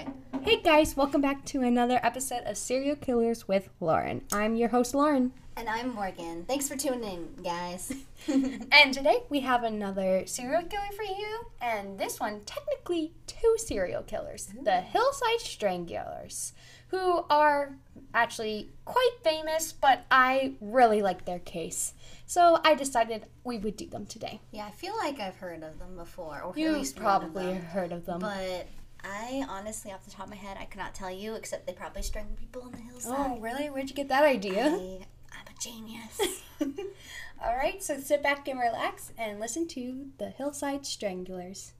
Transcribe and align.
Okay. 0.00 0.10
Hey 0.42 0.62
guys, 0.62 0.96
welcome 0.96 1.20
back 1.20 1.44
to 1.46 1.60
another 1.60 2.00
episode 2.02 2.44
of 2.46 2.56
Serial 2.56 2.96
Killers 2.96 3.46
with 3.46 3.68
Lauren. 3.80 4.22
I'm 4.32 4.56
your 4.56 4.70
host, 4.70 4.94
Lauren. 4.94 5.32
And 5.56 5.68
I'm 5.68 5.94
Morgan. 5.94 6.44
Thanks 6.46 6.68
for 6.68 6.76
tuning 6.76 7.04
in, 7.04 7.42
guys. 7.42 7.92
And 8.72 8.94
today 8.94 9.24
we 9.28 9.40
have 9.40 9.64
another 9.64 10.26
serial 10.26 10.62
killer 10.62 10.92
for 10.94 11.02
you, 11.02 11.46
and 11.60 11.98
this 11.98 12.20
one, 12.20 12.40
technically 12.46 13.12
two 13.26 13.56
serial 13.58 14.02
killers 14.02 14.46
the 14.46 14.70
mm-hmm. 14.70 14.90
Hillside 14.90 15.40
Stranglers, 15.40 16.52
who 16.88 17.24
are 17.28 17.76
actually 18.14 18.70
quite 18.84 19.16
famous, 19.22 19.72
but 19.72 20.04
I 20.10 20.54
really 20.60 21.02
like 21.02 21.24
their 21.24 21.40
case. 21.40 21.94
So 22.26 22.60
I 22.64 22.74
decided 22.74 23.26
we 23.44 23.58
would 23.58 23.76
do 23.76 23.86
them 23.86 24.06
today. 24.06 24.40
yeah, 24.52 24.66
I 24.66 24.70
feel 24.70 24.96
like 24.98 25.18
I've 25.18 25.36
heard 25.36 25.62
of 25.62 25.78
them 25.78 25.96
before, 25.96 26.42
or 26.42 26.50
at 26.50 26.58
You've 26.58 26.76
least 26.76 26.96
of 26.96 27.02
probably 27.02 27.46
them. 27.46 27.62
heard 27.62 27.92
of 27.92 28.06
them. 28.06 28.20
But 28.20 28.68
I 29.04 29.44
honestly, 29.48 29.92
off 29.92 30.04
the 30.04 30.10
top 30.10 30.24
of 30.24 30.30
my 30.30 30.36
head, 30.36 30.56
I 30.60 30.64
cannot 30.64 30.94
tell 30.94 31.10
you, 31.10 31.34
except 31.34 31.66
they 31.66 31.72
probably 31.72 32.02
strangle 32.02 32.36
people 32.36 32.62
on 32.62 32.72
the 32.72 32.78
hillside. 32.78 33.14
oh, 33.18 33.38
really? 33.40 33.68
Where'd 33.70 33.88
you 33.88 33.96
get 33.96 34.08
that 34.08 34.24
idea? 34.24 34.66
I, 34.66 35.06
I'm 35.32 35.46
a 35.46 35.60
genius. 35.60 36.42
All 37.42 37.56
right, 37.56 37.82
so 37.82 37.98
sit 37.98 38.22
back 38.22 38.48
and 38.48 38.60
relax 38.60 39.12
and 39.16 39.40
listen 39.40 39.66
to 39.68 40.08
the 40.18 40.28
Hillside 40.30 40.84
Stranglers. 40.84 41.72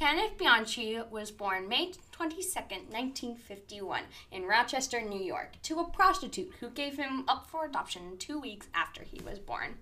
Kenneth 0.00 0.38
Bianchi 0.38 0.98
was 1.10 1.30
born 1.30 1.68
May 1.68 1.92
22, 2.12 2.40
1951, 2.88 4.04
in 4.32 4.44
Rochester, 4.44 5.02
New 5.02 5.20
York, 5.20 5.60
to 5.64 5.78
a 5.78 5.90
prostitute 5.90 6.54
who 6.58 6.70
gave 6.70 6.96
him 6.96 7.26
up 7.28 7.50
for 7.50 7.66
adoption 7.66 8.16
two 8.16 8.40
weeks 8.40 8.68
after 8.72 9.02
he 9.02 9.20
was 9.20 9.38
born. 9.38 9.74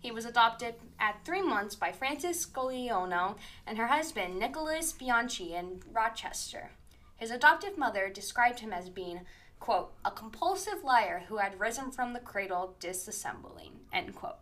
He 0.00 0.10
was 0.10 0.24
adopted 0.24 0.74
at 0.98 1.24
three 1.24 1.40
months 1.40 1.76
by 1.76 1.92
Frances 1.92 2.44
Scioliono 2.44 3.36
and 3.64 3.78
her 3.78 3.86
husband, 3.86 4.40
Nicholas 4.40 4.90
Bianchi, 4.90 5.54
in 5.54 5.80
Rochester. 5.92 6.72
His 7.16 7.30
adoptive 7.30 7.78
mother 7.78 8.10
described 8.12 8.58
him 8.58 8.72
as 8.72 8.88
being, 8.88 9.20
quote, 9.60 9.92
a 10.04 10.10
compulsive 10.10 10.82
liar 10.82 11.22
who 11.28 11.36
had 11.36 11.60
risen 11.60 11.92
from 11.92 12.12
the 12.12 12.18
cradle 12.18 12.74
disassembling, 12.80 13.70
end 13.92 14.16
quote. 14.16 14.34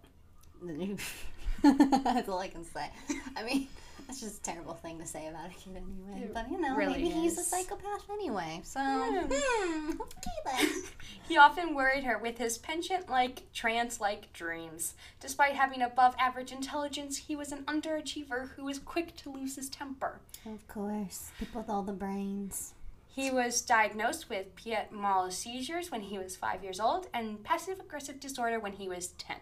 That's 1.62 2.30
all 2.30 2.38
I 2.38 2.48
can 2.48 2.64
say. 2.64 2.90
I 3.36 3.42
mean, 3.42 3.68
that's 4.08 4.20
just 4.20 4.38
a 4.38 4.42
terrible 4.42 4.72
thing 4.72 4.98
to 4.98 5.06
say 5.06 5.28
about 5.28 5.50
a 5.50 5.54
kid 5.54 5.76
anyway. 5.76 6.24
It 6.24 6.32
But 6.32 6.50
you 6.50 6.58
know, 6.58 6.74
really 6.74 6.94
maybe 6.94 7.10
he's 7.10 7.38
a 7.38 7.42
psychopath 7.42 8.08
anyway. 8.10 8.62
So, 8.64 8.80
hmm, 8.80 10.00
okay 10.00 10.30
then. 10.46 10.82
He 11.28 11.36
often 11.36 11.74
worried 11.74 12.04
her 12.04 12.16
with 12.16 12.38
his 12.38 12.56
penchant 12.56 13.10
like, 13.10 13.52
trance 13.52 14.00
like 14.00 14.32
dreams. 14.32 14.94
Despite 15.20 15.52
having 15.52 15.82
above 15.82 16.14
average 16.18 16.52
intelligence, 16.52 17.18
he 17.18 17.36
was 17.36 17.52
an 17.52 17.64
underachiever 17.64 18.52
who 18.56 18.64
was 18.64 18.78
quick 18.78 19.14
to 19.16 19.30
lose 19.30 19.56
his 19.56 19.68
temper. 19.68 20.20
Of 20.46 20.66
course, 20.68 21.30
people 21.38 21.60
with 21.60 21.68
all 21.68 21.82
the 21.82 21.92
brains. 21.92 22.72
He 23.06 23.30
was 23.30 23.60
diagnosed 23.60 24.30
with 24.30 24.56
petit 24.56 24.90
mal 24.90 25.30
seizures 25.30 25.90
when 25.90 26.00
he 26.00 26.16
was 26.16 26.34
five 26.34 26.64
years 26.64 26.80
old 26.80 27.08
and 27.12 27.44
passive 27.44 27.78
aggressive 27.78 28.20
disorder 28.20 28.58
when 28.58 28.72
he 28.72 28.88
was 28.88 29.08
10. 29.08 29.36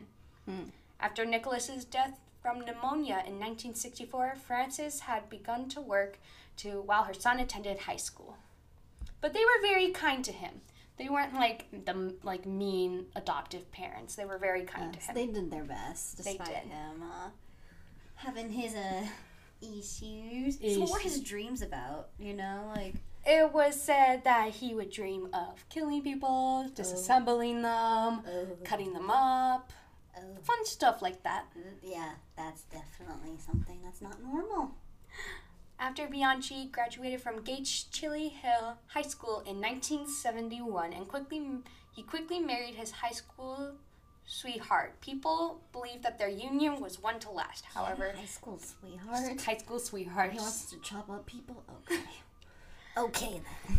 Hmm. 0.47 0.71
After 0.99 1.25
Nicholas's 1.25 1.85
death 1.85 2.19
from 2.47 2.61
pneumonia 2.61 3.25
in 3.27 3.41
1964, 3.41 4.37
Frances 4.47 5.01
had 5.01 5.29
begun 5.29 5.69
to 5.69 5.81
work 5.81 6.21
to 6.57 6.81
while 6.83 7.03
her 7.03 7.13
son 7.13 7.41
attended 7.41 7.77
high 7.77 7.97
school. 7.97 8.37
But 9.21 9.35
they 9.35 9.41
were 9.41 9.61
very 9.63 9.91
kind 9.91 10.25
to 10.25 10.31
him. 10.31 10.61
They 10.97 11.09
weren't 11.09 11.35
like 11.35 11.67
the 11.85 12.15
like 12.23 12.47
mean 12.47 13.07
adoptive 13.17 13.73
parents. 13.73 14.15
They 14.15 14.25
were 14.25 14.39
very 14.39 14.63
kind 14.63 14.95
Yes, 14.95 15.07
to 15.07 15.11
him. 15.11 15.15
they 15.17 15.27
did 15.27 15.51
their 15.51 15.65
best 15.65 16.19
despite 16.19 16.47
him 16.47 17.03
uh, 17.03 17.31
having 18.15 18.49
his 18.51 18.77
uh, 18.77 19.05
issues. 19.61 20.59
So 20.61 20.81
what 20.83 20.93
were 20.93 20.99
his 21.01 21.21
dreams 21.21 21.63
about? 21.63 22.11
You 22.17 22.35
know, 22.35 22.71
like 22.77 22.95
It 23.27 23.53
was 23.53 23.75
said 23.81 24.23
that 24.23 24.51
he 24.51 24.73
would 24.73 24.93
dream 24.93 25.31
of 25.35 25.69
killing 25.69 26.01
people, 26.01 26.71
disassembling 26.77 27.63
them, 27.63 28.23
oh, 28.25 28.57
cutting 28.63 28.93
them 28.93 29.11
up, 29.11 29.73
oh, 30.17 30.37
fun 30.43 30.65
stuff 30.65 31.03
like 31.03 31.23
that. 31.23 31.47
Mm, 31.57 31.63
yeah, 31.83 32.11
that's 32.37 32.63
definitely 32.63 33.39
something 33.39 33.81
that's 33.85 34.01
not 34.01 34.23
normal. 34.23 34.73
After 35.79 36.07
Bianchi 36.09 36.69
graduated 36.73 37.21
from 37.21 37.43
Gates 37.43 37.85
Chili 37.85 38.29
Hill 38.29 38.79
High 38.89 39.03
School 39.03 39.43
in 39.47 39.61
1971 39.61 40.95
and 40.95 41.07
quickly 41.07 41.43
he 41.95 42.03
quickly 42.03 42.41
married 42.41 42.77
his 42.77 42.91
high 42.91 43.11
school 43.11 43.73
sweetheart. 44.27 45.01
People 45.01 45.61
believe 45.73 46.03
that 46.03 46.19
their 46.19 46.29
union 46.29 46.81
was 46.81 47.01
one 47.03 47.19
to 47.21 47.31
last. 47.31 47.65
However, 47.67 48.13
high 48.17 48.25
school 48.25 48.59
sweetheart. 48.59 49.41
high 49.41 49.57
school 49.57 49.79
sweetheart. 49.79 50.33
He 50.33 50.39
wants 50.39 50.71
to 50.71 50.79
chop 50.81 51.09
up 51.11 51.27
people. 51.27 51.63
Okay. 51.83 52.01
Okay 52.99 53.43
then. 53.45 53.77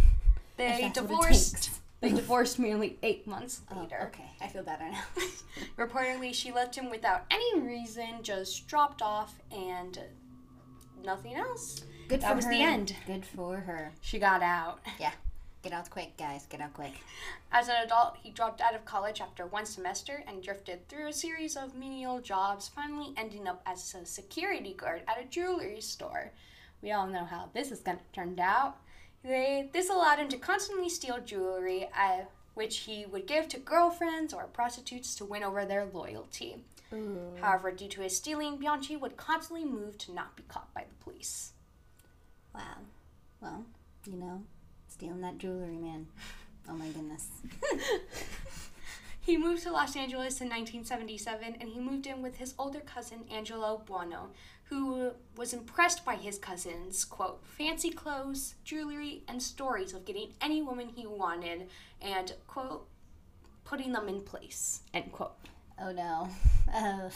They 0.58 0.68
that's 0.68 0.82
what 0.82 0.90
it 0.90 0.94
divorced. 0.94 1.70
They 2.00 2.12
divorced 2.12 2.60
merely 2.60 2.98
eight 3.02 3.26
months 3.26 3.62
Oh, 3.72 3.82
later. 3.82 4.04
okay, 4.14 4.30
I 4.40 4.48
feel 4.48 4.62
better 4.64 4.88
now. 4.90 5.02
Reportedly, 5.78 6.34
she 6.34 6.52
left 6.52 6.76
him 6.76 6.90
without 6.92 7.26
any 7.32 7.60
reason, 7.60 8.22
just 8.22 8.68
dropped 8.68 9.02
off, 9.02 9.36
and 9.52 10.00
nothing 11.04 11.34
else. 11.36 11.84
Good 12.08 12.22
That 12.22 12.30
for 12.30 12.36
was 12.36 12.46
her. 12.46 12.52
the 12.52 12.62
end. 12.62 12.96
Good 13.08 13.26
for 13.26 13.58
her. 13.58 13.92
She 14.02 14.20
got 14.20 14.42
out. 14.42 14.80
Yeah. 15.00 15.12
Get 15.64 15.74
out 15.74 15.90
quick, 15.90 16.16
guys. 16.18 16.46
Get 16.46 16.62
out 16.62 16.74
quick. 16.74 16.94
As 17.52 17.68
an 17.68 17.76
adult, 17.84 18.16
he 18.22 18.30
dropped 18.30 18.62
out 18.62 18.76
of 18.76 18.86
college 18.86 19.20
after 19.20 19.48
one 19.48 19.66
semester 19.66 20.24
and 20.28 20.42
drifted 20.42 20.88
through 20.88 21.08
a 21.08 21.14
series 21.14 21.58
of 21.58 21.76
menial 21.76 22.22
jobs, 22.22 22.70
finally 22.70 23.12
ending 23.18 23.48
up 23.48 23.62
as 23.66 23.94
a 23.96 24.06
security 24.06 24.74
guard 24.74 25.02
at 25.08 25.20
a 25.20 25.26
jewelry 25.28 25.82
store. 25.82 26.32
We 26.84 26.92
all 26.92 27.08
know 27.08 27.26
how 27.26 27.50
this 27.54 27.72
is 27.72 27.80
going 27.80 27.98
to 27.98 28.04
turn 28.14 28.40
out. 28.40 28.78
They, 29.24 29.70
this 29.74 29.90
allowed 29.90 30.20
him 30.20 30.30
to 30.30 30.38
constantly 30.38 30.90
steal 30.90 31.20
jewelry, 31.20 31.90
uh, 31.98 32.26
which 32.54 32.80
he 32.80 33.06
would 33.06 33.28
give 33.28 33.48
to 33.50 33.60
girlfriends 33.60 34.34
or 34.34 34.46
prostitutes 34.46 35.16
to 35.16 35.26
win 35.26 35.44
over 35.44 35.66
their 35.66 35.86
loyalty. 35.86 36.64
Ooh. 36.94 37.34
However, 37.42 37.72
due 37.72 37.90
to 37.90 38.02
his 38.02 38.16
stealing, 38.16 38.58
Bianchi 38.58 38.96
would 38.96 39.18
constantly 39.18 39.66
move 39.66 39.98
to 40.00 40.14
not 40.14 40.36
be 40.36 40.44
caught 40.48 40.74
by 40.74 40.86
the 40.88 41.04
police. 41.04 41.52
Wow. 42.56 42.78
Well, 43.42 43.66
you 44.06 44.16
know, 44.16 44.44
stealing 44.88 45.22
that 45.22 45.38
jewelry, 45.38 45.78
man. 45.78 46.08
Oh 46.70 46.74
my 46.74 46.88
goodness. 46.88 47.30
He 49.28 49.36
moved 49.36 49.64
to 49.64 49.74
Los 49.74 49.98
Angeles 49.98 50.40
in 50.40 50.48
1977 50.48 51.58
and 51.60 51.70
he 51.70 51.82
moved 51.82 52.08
in 52.08 52.22
with 52.22 52.38
his 52.38 52.54
older 52.58 52.80
cousin 52.80 53.26
Angelo 53.30 53.84
Buono, 53.86 54.30
who 54.70 55.12
was 55.36 55.54
impressed 55.54 56.04
by 56.04 56.16
his 56.16 56.38
cousin's 56.38 57.06
quote 57.06 57.44
fancy 57.46 57.90
clothes, 57.90 58.56
jewelry, 58.64 59.24
and 59.28 59.42
stories 59.42 59.94
of 59.94 60.06
getting 60.06 60.34
any 60.42 60.62
woman 60.62 60.90
he 60.90 61.06
wanted 61.06 61.70
and 62.02 62.34
quote 62.48 62.88
putting 63.64 63.92
them 63.92 64.08
in 64.08 64.22
place 64.22 64.82
end 64.94 65.12
quote. 65.12 65.36
Oh 65.80 65.92
no. 65.92 66.30
Oh, 66.74 67.10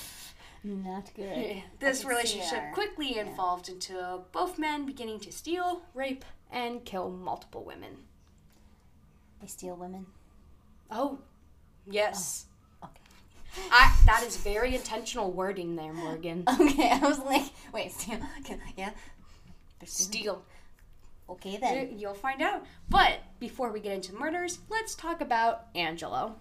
not 0.64 1.12
good. 1.14 1.62
This 1.80 2.00
can 2.00 2.04
see 2.04 2.08
relationship 2.08 2.72
quickly 2.74 3.08
evolved 3.18 3.68
into 3.68 4.22
both 4.32 4.58
men 4.58 4.86
beginning 4.86 5.20
to 5.22 5.32
steal, 5.32 5.82
rape, 5.94 6.24
and 6.50 6.86
kill 6.86 7.10
multiple 7.10 7.66
women. 7.66 7.98
They 9.42 9.48
steal 9.48 9.76
women. 9.76 10.06
Oh, 10.90 11.20
yes. 11.86 12.46
Okay. 12.46 12.51
I, 13.72 13.96
that 14.06 14.24
is 14.24 14.38
very 14.38 14.76
intentional 14.76 15.32
wording 15.32 15.76
there, 15.76 15.94
Morgan. 15.94 16.44
Okay, 16.60 16.90
I 16.92 17.00
was 17.00 17.20
like, 17.20 17.44
wait, 17.74 17.92
steal. 17.92 18.20
Okay, 18.40 18.58
yeah. 18.78 18.92
Steal. 19.86 20.44
Okay 21.30 21.58
then. 21.58 21.98
You'll 21.98 22.14
find 22.14 22.42
out. 22.42 22.66
But 22.90 23.20
before 23.40 23.72
we 23.72 23.80
get 23.80 23.94
into 23.94 24.14
murders, 24.14 24.60
let's 24.70 24.96
talk 24.96 25.22
about 25.22 25.68
Angelo. 25.76 26.36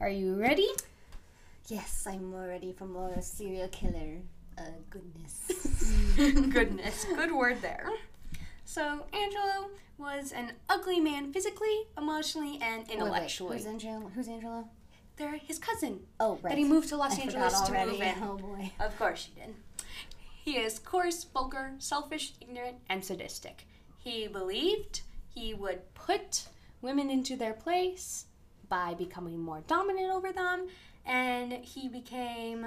Are 0.00 0.10
you 0.10 0.34
ready? 0.36 0.68
Yes, 1.68 2.06
I'm 2.06 2.34
ready 2.34 2.72
for 2.72 2.86
more 2.86 3.20
serial 3.20 3.68
killer. 3.68 4.22
Uh, 4.58 4.62
goodness. 4.90 5.44
Goodness, 6.52 7.04
good 7.14 7.32
word 7.32 7.62
there. 7.62 7.88
So, 8.64 9.04
Angelo 9.12 9.70
was 9.98 10.32
an 10.32 10.52
ugly 10.68 10.98
man 11.00 11.32
physically, 11.32 11.84
emotionally, 11.96 12.58
and 12.60 12.78
Wait, 12.80 12.88
wait, 12.88 12.94
intellectually. 12.98 13.56
Who's 13.58 13.66
Angelo? 13.66 14.10
Who's 14.14 14.28
Angelo? 14.28 14.68
They're 15.16 15.36
his 15.36 15.58
cousin. 15.58 16.00
Oh, 16.18 16.38
right. 16.42 16.50
That 16.50 16.58
he 16.58 16.64
moved 16.64 16.88
to 16.88 16.96
Los 16.96 17.14
forgot 17.16 17.34
Angeles 17.34 17.60
to 17.62 17.70
already. 17.72 17.92
move 17.92 18.00
in. 18.02 18.14
Oh 18.22 18.36
boy. 18.36 18.72
Of 18.80 18.98
course 18.98 19.20
she 19.20 19.32
did. 19.40 19.54
He 20.44 20.56
is 20.58 20.78
coarse, 20.78 21.24
vulgar, 21.24 21.72
selfish, 21.78 22.32
ignorant, 22.40 22.76
and 22.88 23.04
sadistic. 23.04 23.66
He 23.98 24.26
believed 24.28 25.02
he 25.28 25.54
would 25.54 25.92
put 25.94 26.48
women 26.80 27.10
into 27.10 27.36
their 27.36 27.52
place 27.52 28.26
by 28.68 28.94
becoming 28.94 29.38
more 29.38 29.62
dominant 29.66 30.10
over 30.12 30.32
them, 30.32 30.68
and 31.06 31.52
he 31.52 31.88
became 31.88 32.66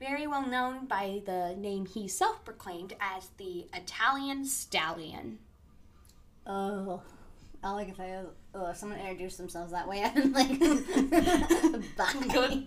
very 0.00 0.26
well 0.26 0.46
known 0.46 0.86
by 0.86 1.22
the 1.26 1.54
name 1.56 1.86
he 1.86 2.08
self 2.08 2.44
proclaimed 2.44 2.94
as 3.00 3.28
the 3.36 3.66
Italian 3.74 4.44
Stallion. 4.44 5.38
Oh. 6.46 7.02
I 7.62 7.72
like 7.72 7.90
if 7.90 8.00
I 8.00 8.22
oh, 8.54 8.70
if 8.70 8.76
someone 8.78 8.98
introduced 8.98 9.36
themselves 9.36 9.72
that 9.72 9.86
way, 9.86 10.02
I'm 10.16 10.32
like, 10.32 10.48
bye. 11.96 12.62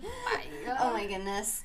Oh 0.78 0.92
my 0.92 1.06
goodness. 1.06 1.64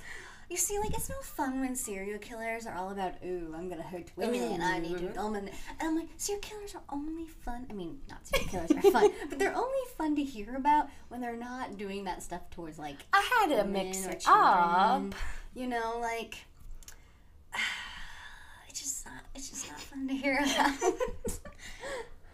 You 0.49 0.57
see, 0.57 0.79
like, 0.79 0.95
it's 0.95 1.09
no 1.09 1.19
fun 1.21 1.59
when 1.59 1.75
serial 1.75 2.17
killers 2.17 2.65
are 2.65 2.75
all 2.75 2.89
about, 2.89 3.13
ooh, 3.23 3.53
I'm 3.55 3.69
gonna 3.69 3.83
hurt 3.83 4.09
women, 4.15 4.41
and 4.41 4.63
I 4.63 4.79
need 4.79 4.97
to 4.97 5.03
mm-hmm. 5.03 5.13
dominate. 5.13 5.53
And 5.79 5.89
I'm 5.89 5.95
like, 5.95 6.07
serial 6.17 6.41
killers 6.41 6.73
are 6.73 6.81
only 6.89 7.27
fun. 7.27 7.67
I 7.69 7.73
mean, 7.73 7.99
not 8.09 8.25
serial 8.25 8.49
killers 8.49 8.71
are 8.71 8.91
fun, 8.91 9.11
but 9.29 9.37
they're 9.37 9.55
only 9.55 9.77
fun 9.95 10.15
to 10.15 10.23
hear 10.23 10.55
about 10.55 10.89
when 11.09 11.21
they're 11.21 11.37
not 11.37 11.77
doing 11.77 12.05
that 12.05 12.23
stuff 12.23 12.49
towards, 12.49 12.79
like, 12.79 12.97
I 13.13 13.29
had 13.39 13.55
to 13.57 13.63
mix 13.65 14.05
it 14.07 14.23
up. 14.27 15.13
You 15.53 15.67
know, 15.67 15.99
like, 16.01 16.37
it's 18.67 18.81
just 18.81 19.05
not, 19.05 19.23
it's 19.35 19.49
just 19.49 19.69
not 19.69 19.79
fun 19.79 20.07
to 20.07 20.15
hear 20.15 20.39
about. 20.43 20.73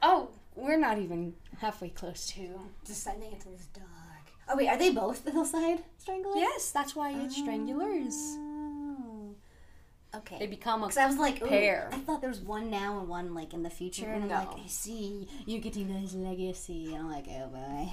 Oh, 0.08 0.30
we're 0.56 0.78
not 0.78 1.00
even 1.00 1.34
halfway 1.58 1.90
close 1.90 2.28
to. 2.28 2.60
Descending 2.86 3.32
into 3.32 3.50
this 3.50 3.66
dark. 3.74 3.88
Oh, 4.48 4.56
wait, 4.56 4.68
are 4.68 4.78
they 4.78 4.92
both 4.92 5.26
the 5.26 5.32
hillside 5.32 5.84
stranglers? 5.98 6.36
Yes, 6.38 6.72
that's 6.72 6.96
why 6.96 7.12
it's. 7.12 7.40
Oh. 7.40 9.36
Okay. 10.16 10.40
They 10.40 10.48
become 10.48 10.84
a 10.84 10.90
I 10.98 11.08
was 11.08 11.18
like, 11.18 11.44
pair. 11.44 11.90
I 11.92 11.98
thought 11.98 12.22
there 12.22 12.30
was 12.30 12.40
one 12.40 12.70
now 12.70 13.00
and 13.00 13.10
one 13.10 13.34
like 13.34 13.54
in 13.54 13.64
the 13.64 13.70
future, 13.70 14.06
and 14.06 14.32
I'm 14.32 14.48
like, 14.48 14.60
I 14.64 14.68
see 14.68 15.28
you're 15.46 15.62
getting 15.62 16.02
this 16.02 16.14
legacy, 16.14 16.94
and 16.94 17.04
I'm 17.04 17.12
like, 17.12 17.26
oh 17.30 17.48
boy. 17.48 17.90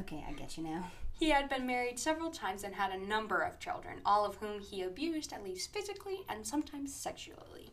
Okay, 0.00 0.24
I 0.28 0.32
get 0.32 0.56
you 0.56 0.64
now. 0.64 0.90
He 1.18 1.30
had 1.30 1.48
been 1.48 1.66
married 1.66 1.98
several 1.98 2.30
times 2.30 2.64
and 2.64 2.74
had 2.74 2.90
a 2.90 2.98
number 2.98 3.40
of 3.42 3.60
children, 3.60 3.98
all 4.04 4.24
of 4.24 4.36
whom 4.36 4.60
he 4.60 4.82
abused 4.82 5.32
at 5.32 5.44
least 5.44 5.72
physically 5.72 6.20
and 6.28 6.44
sometimes 6.44 6.92
sexually. 6.92 7.70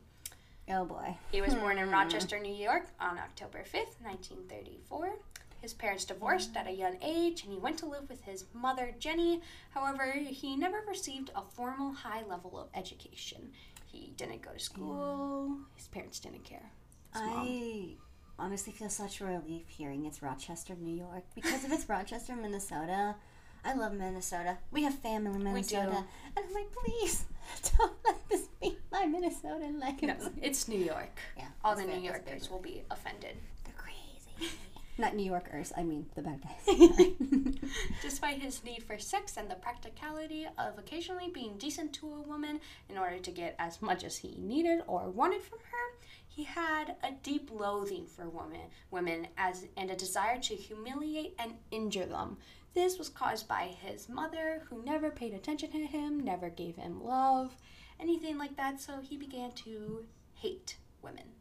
Oh 0.70 0.86
boy. 0.86 1.18
He 1.32 1.42
was 1.42 1.56
born 1.56 1.80
in 1.80 1.88
hmm. 1.88 1.94
Rochester, 1.94 2.40
New 2.40 2.54
York 2.54 2.86
on 3.00 3.18
October 3.18 3.60
5th, 3.60 4.00
1934. 4.04 5.14
His 5.62 5.74
parents 5.74 6.06
divorced 6.06 6.56
at 6.58 6.68
a 6.68 6.72
young 6.72 6.98
age 7.02 7.44
and 7.44 7.54
he 7.54 7.60
went 7.60 7.78
to 7.80 7.86
live 7.86 8.10
with 8.10 8.24
his 8.24 8.46
mother, 8.54 8.94
Jenny. 9.00 9.42
However, 9.72 10.12
he 10.14 10.56
never 10.56 10.84
received 10.88 11.32
a 11.36 11.42
formal 11.42 11.94
high 11.94 12.24
level 12.28 12.60
of 12.60 12.70
education. 12.74 13.52
He 13.86 14.14
didn't 14.18 14.42
go 14.42 14.52
to 14.52 14.60
school, 14.60 15.58
his 15.76 15.88
parents 15.88 16.20
didn't 16.20 16.44
care. 16.46 16.72
I 17.14 17.96
honestly 18.40 18.74
feel 18.74 18.90
such 18.90 19.22
a 19.22 19.26
relief 19.26 19.68
hearing 19.68 20.06
it's 20.06 20.22
Rochester, 20.24 20.76
New 20.80 20.96
York, 20.96 21.24
because 21.36 21.64
if 21.66 21.72
it's 21.72 21.88
Rochester, 21.90 22.36
Minnesota. 22.36 23.16
I 23.64 23.76
love 23.76 23.94
Minnesota. 23.94 24.58
We 24.72 24.84
have 24.84 24.96
family 24.96 25.36
in 25.36 25.44
Minnesota. 25.44 26.04
And 26.36 26.46
I'm 26.46 26.54
like, 26.54 26.72
please, 26.72 27.26
don't 27.78 27.94
let 28.06 28.30
this 28.30 28.48
be 28.60 28.76
my 28.92 29.06
Minnesota 29.06 29.70
legacy. 29.78 30.08
No, 30.08 30.16
it's 30.42 30.68
New 30.68 30.80
York. 30.80 31.20
Yeah. 31.38 31.46
All 31.64 31.76
the 31.76 31.84
New. 31.84 32.00
Yorkers 32.00 32.50
will 32.50 32.60
be 32.60 32.82
offended. 32.90 33.38
They're 33.64 33.76
crazy. 33.78 34.52
Not 35.02 35.16
New 35.16 35.26
Yorkers, 35.26 35.74
I 35.76 35.82
mean 35.82 36.06
the 36.14 36.22
bad 36.22 36.44
guys. 36.44 36.76
Despite 38.04 38.40
his 38.40 38.64
need 38.64 38.84
for 38.84 39.00
sex 39.00 39.36
and 39.36 39.50
the 39.50 39.56
practicality 39.56 40.46
of 40.60 40.78
occasionally 40.78 41.32
being 41.34 41.58
decent 41.58 41.92
to 41.94 42.14
a 42.14 42.22
woman 42.22 42.60
in 42.88 43.00
order 43.00 43.18
to 43.18 43.32
get 43.32 43.56
as 43.58 43.82
much 43.82 44.04
as 44.04 44.18
he 44.18 44.36
needed 44.38 44.84
or 44.86 45.10
wanted 45.10 45.42
from 45.42 45.58
her, 45.58 46.06
he 46.28 46.44
had 46.44 46.98
a 47.04 47.14
deep 47.24 47.50
loathing 47.52 48.06
for 48.06 48.30
women, 48.30 48.62
women 48.92 49.28
as 49.40 49.66
and 49.76 49.90
a 49.90 49.96
desire 49.96 50.40
to 50.42 50.54
humiliate 50.54 51.34
and 51.40 51.54
injure 51.72 52.06
them. 52.06 52.38
This 52.76 53.00
was 53.00 53.10
caused 53.10 53.48
by 53.48 53.76
his 53.82 54.08
mother, 54.08 54.62
who 54.70 54.86
never 54.86 55.10
paid 55.10 55.34
attention 55.34 55.72
to 55.72 55.80
him, 55.80 56.20
never 56.20 56.52
gave 56.52 56.76
him 56.76 57.04
love, 57.04 57.56
anything 58.00 58.38
like 58.38 58.56
that. 58.58 58.80
So 58.80 59.00
he 59.02 59.18
began 59.18 59.52
to 59.66 60.06
hate 60.36 60.78
women. 61.02 61.41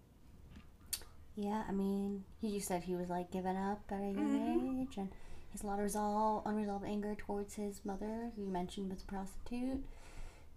Yeah, 1.40 1.62
I 1.66 1.72
mean, 1.72 2.24
he 2.40 2.48
you 2.48 2.60
said 2.60 2.82
he 2.82 2.94
was 2.94 3.08
like 3.08 3.30
given 3.30 3.56
up 3.56 3.80
at 3.90 4.00
a 4.00 4.04
young 4.04 4.14
mm-hmm. 4.14 4.82
age, 4.82 4.96
and 4.98 5.08
his 5.52 5.62
a 5.62 5.66
lot 5.66 5.78
of 5.78 5.84
resolve, 5.84 6.42
unresolved 6.44 6.84
anger 6.84 7.14
towards 7.16 7.54
his 7.54 7.80
mother, 7.84 8.30
who 8.36 8.42
you 8.42 8.48
mentioned 8.48 8.90
was 8.90 9.02
a 9.02 9.06
prostitute, 9.06 9.82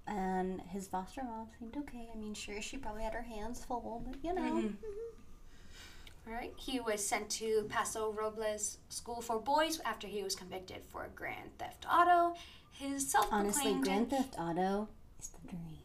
and 0.08 0.62
his 0.62 0.88
foster 0.88 1.24
mom 1.24 1.48
seemed 1.58 1.78
okay. 1.78 2.10
I 2.14 2.18
mean, 2.18 2.34
sure, 2.34 2.62
she 2.62 2.78
probably 2.78 3.04
had 3.04 3.14
her 3.14 3.22
hands 3.22 3.64
full, 3.64 4.04
but 4.06 4.18
you 4.22 4.34
know, 4.34 4.42
mm-hmm. 4.42 4.68
Mm-hmm. 4.68 6.28
All 6.28 6.34
right. 6.34 6.54
He 6.58 6.80
was 6.80 7.06
sent 7.06 7.30
to 7.32 7.66
Paso 7.70 8.14
Robles 8.14 8.78
School 8.90 9.22
for 9.22 9.40
Boys 9.40 9.82
after 9.86 10.08
he 10.08 10.24
was 10.24 10.36
convicted 10.36 10.84
for 10.90 11.08
grand 11.16 11.58
theft 11.58 11.86
auto. 11.90 12.36
His 12.72 13.10
self-proclaimed 13.10 13.56
honestly, 13.56 13.74
Grand 13.82 14.10
Theft 14.10 14.36
Auto 14.40 14.90
is 15.20 15.30
the 15.30 15.48
dream. 15.48 15.78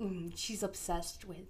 Mm, 0.00 0.32
she's 0.36 0.62
obsessed 0.62 1.24
with 1.24 1.46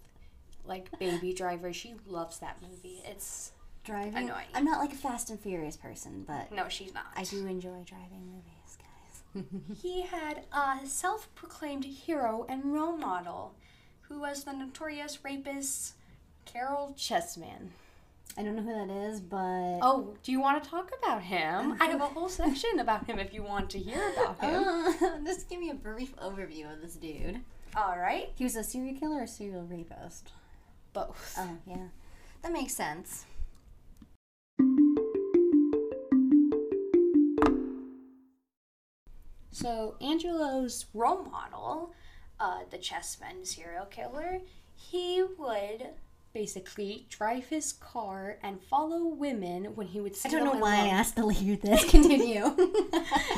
like 0.65 0.97
Baby 0.99 1.33
Driver. 1.33 1.73
She 1.73 1.95
loves 2.07 2.39
that 2.39 2.59
movie. 2.63 3.03
It's 3.05 3.53
Driving. 3.83 4.15
Annoying. 4.29 4.47
I'm 4.55 4.65
not 4.67 4.79
like 4.79 4.93
a 4.93 4.97
Fast 4.97 5.31
and 5.31 5.41
Furious 5.41 5.77
person, 5.77 6.25
but 6.27 6.53
no, 6.53 6.69
she's 6.69 6.93
not. 6.93 7.07
I 7.17 7.25
do 7.25 7.47
enjoy 7.47 7.83
driving 7.87 8.27
movies, 8.27 8.77
guys. 8.79 9.79
He 9.83 10.03
had 10.03 10.45
a 10.53 10.87
self-proclaimed 10.87 11.85
hero 11.87 12.45
and 12.49 12.75
role 12.75 12.97
model, 12.97 13.55
who 14.03 14.21
was 14.21 14.45
the 14.45 14.53
notorious 14.53 15.25
rapist 15.25 15.95
Caryl 16.45 16.95
Chessman. 16.99 17.71
I 18.37 18.43
don't 18.43 18.55
know 18.55 18.63
who 18.63 18.73
that 18.87 18.91
is, 19.09 19.21
but 19.21 19.79
Oh, 19.83 20.15
do 20.23 20.31
you 20.31 20.41
want 20.41 20.63
to 20.63 20.69
talk 20.71 20.91
about 21.03 21.23
him? 21.23 21.77
I 21.81 21.87
have 21.87 22.01
a 22.03 22.07
whole 22.07 22.29
section 22.43 22.81
about 22.81 23.07
him 23.07 23.19
if 23.19 23.33
you 23.33 23.43
want 23.43 23.71
to 23.71 23.79
hear 23.79 24.13
about 24.13 24.41
him. 24.41 24.63
Uh, 24.65 25.19
just 25.25 25.49
give 25.49 25.59
me 25.59 25.71
a 25.71 25.75
brief 25.75 26.15
overview 26.17 26.71
of 26.73 26.83
this 26.83 26.95
dude. 26.97 27.41
All 27.77 27.99
right, 27.99 28.31
He 28.35 28.45
was 28.45 28.57
a 28.57 28.63
serial 28.63 28.95
killer 28.99 29.23
or 29.23 29.27
serial 29.27 29.65
rapist? 29.65 30.33
Both. 30.93 31.35
Oh, 31.39 31.57
yeah. 31.67 31.89
That 32.43 32.53
makes 32.53 32.75
sense. 32.75 33.27
So 39.51 39.97
Angelo's 40.01 40.87
role 40.95 41.25
model, 41.25 41.93
uh, 42.39 42.61
the 42.71 42.79
chessman 42.79 43.45
serial 43.45 43.85
killer, 43.85 44.41
he 44.75 45.23
would 45.39 45.89
basically 46.33 47.07
drive 47.11 47.47
his 47.47 47.73
car 47.73 48.39
and 48.43 48.63
follow 48.63 49.05
women 49.07 49.75
when 49.75 49.89
he 49.89 50.01
would 50.01 50.15
I 50.25 50.29
don't 50.29 50.45
know 50.45 50.59
why 50.61 50.77
I 50.77 50.87
asked 50.87 51.17
to 51.17 51.27
leave 51.27 51.61
this. 51.61 51.85
Continue. 51.91 52.57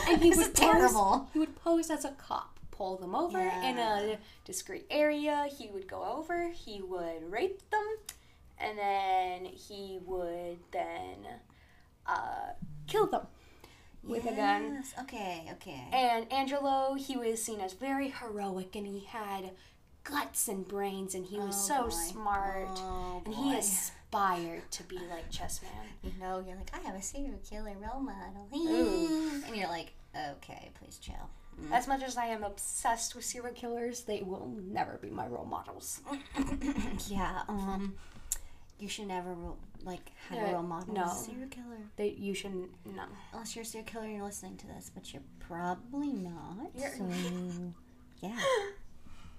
And 0.09 0.23
he 0.23 0.29
is 0.29 0.49
terrible. 0.51 1.21
Pose, 1.21 1.29
he 1.33 1.39
would 1.39 1.57
pose 1.57 1.91
as 1.91 2.05
a 2.05 2.11
cop, 2.11 2.59
pull 2.73 2.97
them 2.97 3.15
over 3.15 3.39
in 3.39 3.79
a 3.79 4.19
discreet 4.45 4.87
area. 4.91 5.47
He 5.57 5.69
would 5.69 5.87
go 5.87 6.03
over. 6.03 6.49
He 6.51 6.83
would 6.83 7.31
rape 7.31 7.63
them, 7.71 7.97
and 8.59 8.77
then 8.77 9.45
he 9.45 10.01
would 10.05 10.59
then 10.73 11.19
uh, 12.07 12.51
kill 12.89 13.07
them 13.07 13.27
with 14.03 14.27
a 14.27 14.33
gun. 14.35 14.83
Okay, 15.03 15.49
okay. 15.53 15.85
And 15.93 16.33
Angelo, 16.33 16.95
he 16.95 17.17
was 17.17 17.41
seen 17.43 17.61
as 17.61 17.73
very 17.75 18.09
heroic, 18.11 18.75
and 18.75 18.87
he 18.87 19.05
had 19.07 19.53
guts 20.05 20.49
and 20.49 20.67
brains, 20.67 21.15
and 21.15 21.25
he 21.27 21.39
was 21.39 21.55
so 21.55 21.85
boy. 21.85 21.89
smart, 21.91 22.69
Oh, 22.79 23.23
and 23.25 23.33
he 23.35 23.55
aspired 23.57 24.69
to 24.73 24.83
be 24.83 24.99
like 24.99 25.31
Chessman. 25.31 25.71
You 26.03 26.11
know, 26.19 26.43
you're 26.45 26.57
like, 26.57 26.71
I 26.75 26.81
have 26.85 26.97
a 26.97 27.03
serial 27.03 27.39
killer 27.49 27.77
role 27.81 28.01
model. 28.03 28.49
And 29.47 29.55
you're 29.57 29.62
please 30.83 30.99
chill. 30.99 31.31
As 31.71 31.87
much 31.87 32.03
as 32.03 32.17
I 32.17 32.27
am 32.27 32.43
obsessed 32.45 33.15
with 33.15 33.25
serial 33.25 33.55
killers, 33.55 34.03
they 34.03 34.23
will 34.23 34.53
never 34.71 34.99
be 35.01 35.11
my 35.11 35.27
role 35.27 35.45
models. 35.45 36.01
yeah, 37.09 37.43
um, 37.47 37.95
you 38.79 38.89
should 38.89 39.07
never, 39.09 39.37
like, 39.85 40.11
have 40.29 40.39
Yeah, 40.39 40.51
a 40.51 40.55
role 40.55 40.63
model 40.63 40.95
no. 40.95 41.09
serial 41.09 41.49
killer. 41.49 41.77
They 41.97 42.09
you 42.19 42.35
shouldn't 42.35 42.71
no. 42.87 43.05
Unless 43.33 43.55
you're 43.55 43.63
a 43.65 43.67
serial 43.67 43.87
killer 43.87 44.05
and 44.07 44.15
you're 44.17 44.25
listening 44.25 44.57
to 44.59 44.67
this, 44.67 44.91
but 44.95 45.13
you're 45.13 45.23
probably 45.41 46.13
not. 46.13 46.71
You're- 46.75 46.91
So, 46.97 47.05
yeah. 48.23 48.41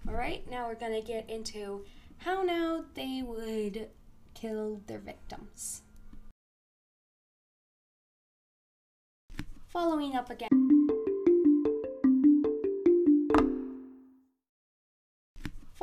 All 0.07 0.13
right, 0.13 0.49
now 0.49 0.67
we're 0.67 0.75
gonna 0.75 1.01
get 1.01 1.29
into 1.29 1.83
how 2.19 2.43
now 2.43 2.85
they 2.93 3.23
would 3.25 3.89
kill 4.35 4.81
their 4.85 4.99
victims. 4.99 5.81
Following 9.69 10.15
up 10.15 10.29
again. 10.29 10.72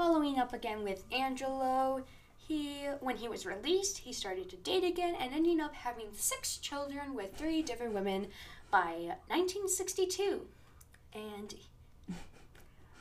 Following 0.01 0.39
up 0.39 0.55
again 0.55 0.83
with 0.83 1.05
Angelo, 1.13 2.03
he 2.39 2.87
when 3.01 3.19
he 3.19 3.29
was 3.29 3.45
released, 3.45 3.99
he 3.99 4.15
started 4.15 4.49
to 4.49 4.57
date 4.57 4.83
again 4.83 5.15
and 5.21 5.35
ending 5.35 5.61
up 5.61 5.75
having 5.75 6.07
six 6.15 6.57
children 6.57 7.13
with 7.15 7.37
three 7.37 7.61
different 7.61 7.93
women 7.93 8.29
by 8.71 8.93
1962. 9.29 10.47
And 11.13 11.55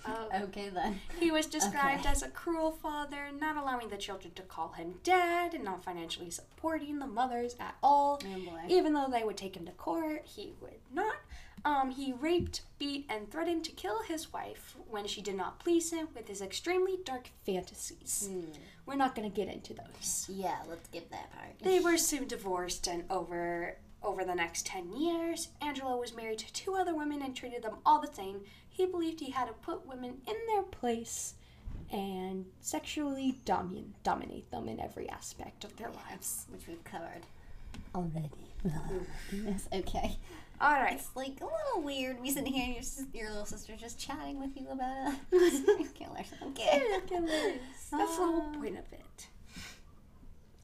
uh, 0.06 0.42
Okay, 0.44 0.68
then. 0.68 1.00
he 1.22 1.32
was 1.32 1.46
described 1.58 2.02
Okay. 2.02 2.10
as 2.10 2.22
a 2.22 2.28
cruel 2.28 2.74
father, 2.74 3.28
not 3.40 3.56
allowing 3.56 3.88
the 3.88 3.96
children 3.98 4.34
to 4.34 4.42
call 4.42 4.74
him 4.74 4.96
dad, 5.02 5.54
and 5.54 5.64
not 5.64 5.82
financially 5.82 6.30
supporting 6.30 7.00
the 7.00 7.08
mothers 7.08 7.56
at 7.62 7.76
all. 7.82 8.22
Oh, 8.26 8.40
boy. 8.46 8.60
Even 8.68 8.92
though 8.92 9.08
they 9.10 9.24
would 9.24 9.38
take 9.38 9.56
him 9.56 9.66
to 9.68 9.72
court, 9.72 10.24
he 10.26 10.52
would 10.60 10.82
not. 10.94 11.16
Um, 11.66 11.92
he 11.92 12.14
raped, 12.14 12.62
beat, 12.78 13.06
and 13.10 13.30
threatened 13.30 13.64
to 13.66 13.72
kill 13.72 14.02
his 14.04 14.32
wife 14.32 14.76
when 14.90 15.08
she 15.08 15.22
did 15.22 15.36
not 15.36 15.60
please 15.60 15.92
him 15.92 16.08
with 16.16 16.28
his 16.28 16.42
extremely 16.42 16.98
dark 17.04 17.30
fantasies. 17.46 18.30
We're 18.86 18.96
not 18.96 19.16
going 19.16 19.30
to 19.30 19.36
get 19.36 19.54
into 19.54 19.74
those. 19.74 20.26
Yeah, 20.30 20.58
let's 20.70 20.88
get 20.90 21.12
that 21.12 21.32
part. 21.32 21.60
They 21.62 21.80
were 21.80 21.98
soon 21.98 22.28
divorced, 22.28 22.88
and 22.88 23.04
over 23.10 23.78
over 24.02 24.24
the 24.24 24.36
next 24.36 24.66
ten 24.66 24.94
years, 24.94 25.50
Angelo 25.62 25.98
was 25.98 26.16
married 26.16 26.40
to 26.40 26.54
two 26.54 26.76
other 26.76 26.96
women 26.96 27.22
and 27.22 27.36
treated 27.36 27.64
them 27.64 27.76
all 27.86 28.00
the 28.00 28.14
same. 28.14 28.42
He 28.70 28.86
believed 28.86 29.20
he 29.20 29.32
had 29.32 29.48
to 29.48 29.54
put 29.54 29.86
women 29.86 30.22
in 30.26 30.36
their 30.48 30.64
place 30.64 31.34
and 31.92 32.46
sexually 32.62 33.36
domin- 33.46 33.92
dominate 34.04 34.50
them 34.52 34.70
in 34.70 34.80
every 34.80 35.10
aspect 35.10 35.66
of 35.66 35.76
their 35.76 35.90
lives. 35.90 36.46
which 36.50 36.66
we've 36.68 36.84
covered 36.86 37.26
already. 37.94 38.30
yes, 39.34 39.68
okay. 39.74 40.18
All 40.62 40.74
right. 40.74 40.94
It's 40.94 41.16
like 41.16 41.40
a 41.42 41.46
little 41.46 41.82
weird. 41.84 42.20
We 42.22 42.32
sitting 42.32 42.54
here 42.54 42.66
and 42.66 42.74
your, 42.74 42.84
sis- 42.84 43.06
your 43.14 43.30
little 43.30 43.46
sister 43.46 43.76
just 43.78 44.00
chatting 44.00 44.40
with 44.40 44.58
you 44.58 44.68
about 44.70 45.14
it. 45.32 45.94
Killers. 45.94 46.34
Okay. 46.48 46.98
That's 47.92 47.92
the 47.92 47.98
whole 47.98 48.42
um, 48.42 48.54
point 48.56 48.78
of 48.78 48.86
it. 48.92 49.28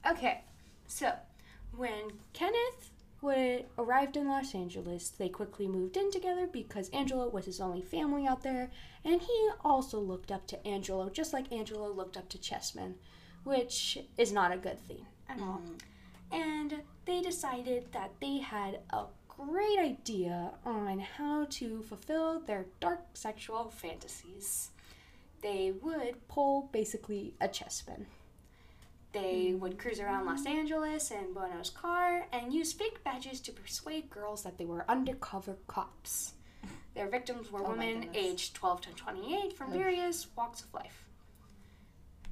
Okay, 0.07 0.41
so 0.85 1.13
when 1.75 2.11
Kenneth 2.33 2.91
would 3.21 3.65
arrived 3.77 4.15
in 4.15 4.27
Los 4.27 4.53
Angeles, 4.53 5.09
they 5.09 5.29
quickly 5.29 5.67
moved 5.67 5.97
in 5.97 6.11
together 6.11 6.45
because 6.45 6.89
Angelo 6.89 7.27
was 7.27 7.45
his 7.45 7.59
only 7.59 7.81
family 7.81 8.27
out 8.27 8.43
there, 8.43 8.69
and 9.03 9.19
he 9.19 9.49
also 9.63 9.99
looked 9.99 10.31
up 10.31 10.45
to 10.47 10.67
Angelo, 10.67 11.09
just 11.09 11.33
like 11.33 11.51
Angelo 11.51 11.91
looked 11.91 12.17
up 12.17 12.29
to 12.29 12.37
Chessman, 12.37 12.95
which 13.43 13.97
is 14.15 14.31
not 14.31 14.51
a 14.51 14.57
good 14.57 14.79
thing 14.79 15.07
at 15.27 15.39
all. 15.39 15.61
Mm-hmm. 15.63 16.39
And 16.39 16.81
they 17.05 17.21
decided 17.21 17.91
that 17.93 18.11
they 18.21 18.37
had 18.37 18.81
a 18.91 19.05
great 19.37 19.79
idea 19.79 20.51
on 20.65 20.99
how 20.99 21.45
to 21.51 21.81
fulfill 21.83 22.39
their 22.39 22.65
dark 22.79 23.01
sexual 23.13 23.69
fantasies 23.69 24.71
they 25.45 25.71
would 25.83 26.27
pull 26.27 26.69
basically 26.71 27.35
a 27.39 27.47
chessman. 27.47 28.07
They 29.11 29.53
would 29.53 29.77
cruise 29.77 29.99
around 29.99 30.25
Los 30.25 30.47
Angeles 30.47 31.11
in 31.11 31.33
Buono's 31.33 31.69
car 31.69 32.25
and 32.33 32.51
use 32.51 32.73
fake 32.73 33.03
badges 33.03 33.39
to 33.41 33.51
persuade 33.51 34.09
girls 34.09 34.41
that 34.41 34.57
they 34.57 34.65
were 34.65 34.89
undercover 34.89 35.57
cops. 35.67 36.33
Their 36.95 37.07
victims 37.07 37.51
were 37.51 37.63
Oh 37.63 37.69
women 37.69 38.09
aged 38.15 38.55
12 38.55 38.81
to 38.81 38.89
28 38.93 39.53
from 39.53 39.71
various 39.71 40.25
walks 40.35 40.61
of 40.61 40.73
life. 40.73 41.04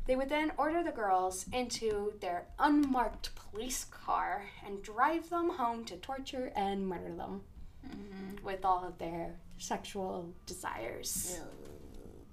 They 0.05 0.15
would 0.15 0.29
then 0.29 0.51
order 0.57 0.83
the 0.83 0.91
girls 0.91 1.45
into 1.53 2.13
their 2.19 2.45
unmarked 2.59 3.31
police 3.35 3.85
car 3.85 4.43
and 4.65 4.83
drive 4.83 5.29
them 5.29 5.49
home 5.49 5.85
to 5.85 5.95
torture 5.97 6.51
and 6.55 6.85
murder 6.85 7.15
them 7.15 7.41
mm-hmm. 7.87 8.45
with 8.45 8.65
all 8.65 8.85
of 8.85 8.97
their 8.97 9.35
sexual 9.57 10.33
desires. 10.45 11.39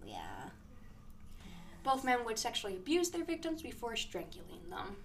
Yeah. 0.04 0.48
Both 1.84 2.04
men 2.04 2.24
would 2.24 2.38
sexually 2.38 2.76
abuse 2.76 3.10
their 3.10 3.24
victims 3.24 3.62
before 3.62 3.94
strangling 3.94 4.68
them. 4.68 4.96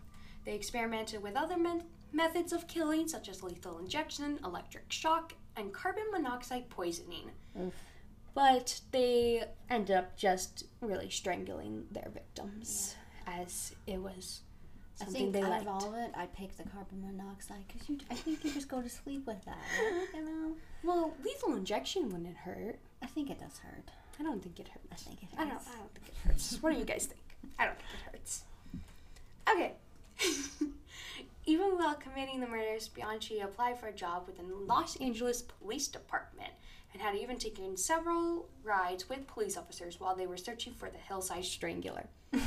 They 0.43 0.55
experimented 0.55 1.21
with 1.21 1.35
other 1.35 1.57
men- 1.57 1.83
methods 2.11 2.51
of 2.51 2.67
killing, 2.67 3.07
such 3.07 3.29
as 3.29 3.43
lethal 3.43 3.77
injection, 3.77 4.39
electric 4.43 4.91
shock, 4.91 5.33
and 5.55 5.71
carbon 5.73 6.05
monoxide 6.11 6.69
poisoning. 6.69 7.31
Oof. 7.59 7.73
But 8.35 8.81
they 8.91 9.43
ended 9.69 9.95
up 9.95 10.15
just 10.17 10.65
really 10.81 11.09
strangling 11.09 11.85
their 11.91 12.09
victims, 12.13 12.95
as 13.25 13.73
it 13.87 13.97
was 13.97 14.41
I 15.01 15.05
something 15.05 15.31
think 15.31 15.33
they 15.33 15.41
out 15.41 15.49
liked. 15.49 15.61
of 15.63 15.67
all 15.69 15.87
of 15.89 15.95
it, 15.95 16.11
I 16.15 16.25
picked 16.27 16.57
the 16.57 16.65
carbon 16.65 17.01
monoxide 17.01 17.63
because 17.67 17.87
you. 17.89 17.97
I 18.11 18.15
think 18.15 18.43
you 18.43 18.51
just 18.51 18.67
go 18.67 18.81
to 18.81 18.89
sleep 18.89 19.25
with 19.25 19.43
that. 19.45 19.57
You 20.13 20.25
know. 20.25 20.55
Well, 20.83 21.13
lethal 21.23 21.55
injection 21.55 22.09
wouldn't 22.09 22.35
hurt. 22.37 22.77
I 23.01 23.07
think 23.07 23.29
it 23.29 23.39
does 23.39 23.57
hurt. 23.59 23.89
I 24.19 24.23
don't 24.23 24.43
think 24.43 24.59
it 24.59 24.67
I 24.69 24.77
hurts. 24.89 25.03
think 25.03 25.23
it 25.23 25.29
I 25.37 25.45
don't. 25.45 25.51
I 25.53 25.53
don't 25.55 25.93
think 25.93 26.07
it 26.09 26.27
hurts. 26.27 26.57
what 26.61 26.73
do 26.73 26.77
you 26.79 26.85
guys 26.85 27.05
think? 27.05 27.21
I 27.57 27.65
don't 27.65 27.77
think 27.77 27.89
it 28.05 28.11
hurts. 28.17 28.43
Okay. 29.49 29.73
Even 31.47 31.77
while 31.77 31.93
committing 31.95 32.39
the 32.41 32.47
murders, 32.47 32.87
Bianchi 32.89 33.39
applied 33.39 33.79
for 33.79 33.87
a 33.87 33.93
job 33.93 34.23
within 34.25 34.49
the 34.49 34.55
Los 34.55 34.95
Angeles 34.97 35.43
Police 35.43 35.87
Department 35.87 36.51
and 36.95 37.01
had 37.01 37.15
even 37.15 37.37
taken 37.37 37.75
several 37.75 38.47
rides 38.63 39.09
with 39.09 39.27
police 39.27 39.57
officers 39.57 39.99
while 39.99 40.15
they 40.15 40.25
were 40.25 40.37
searching 40.37 40.73
for 40.73 40.89
the 40.89 40.97
Hillside 40.97 41.43
Strangler. 41.45 42.07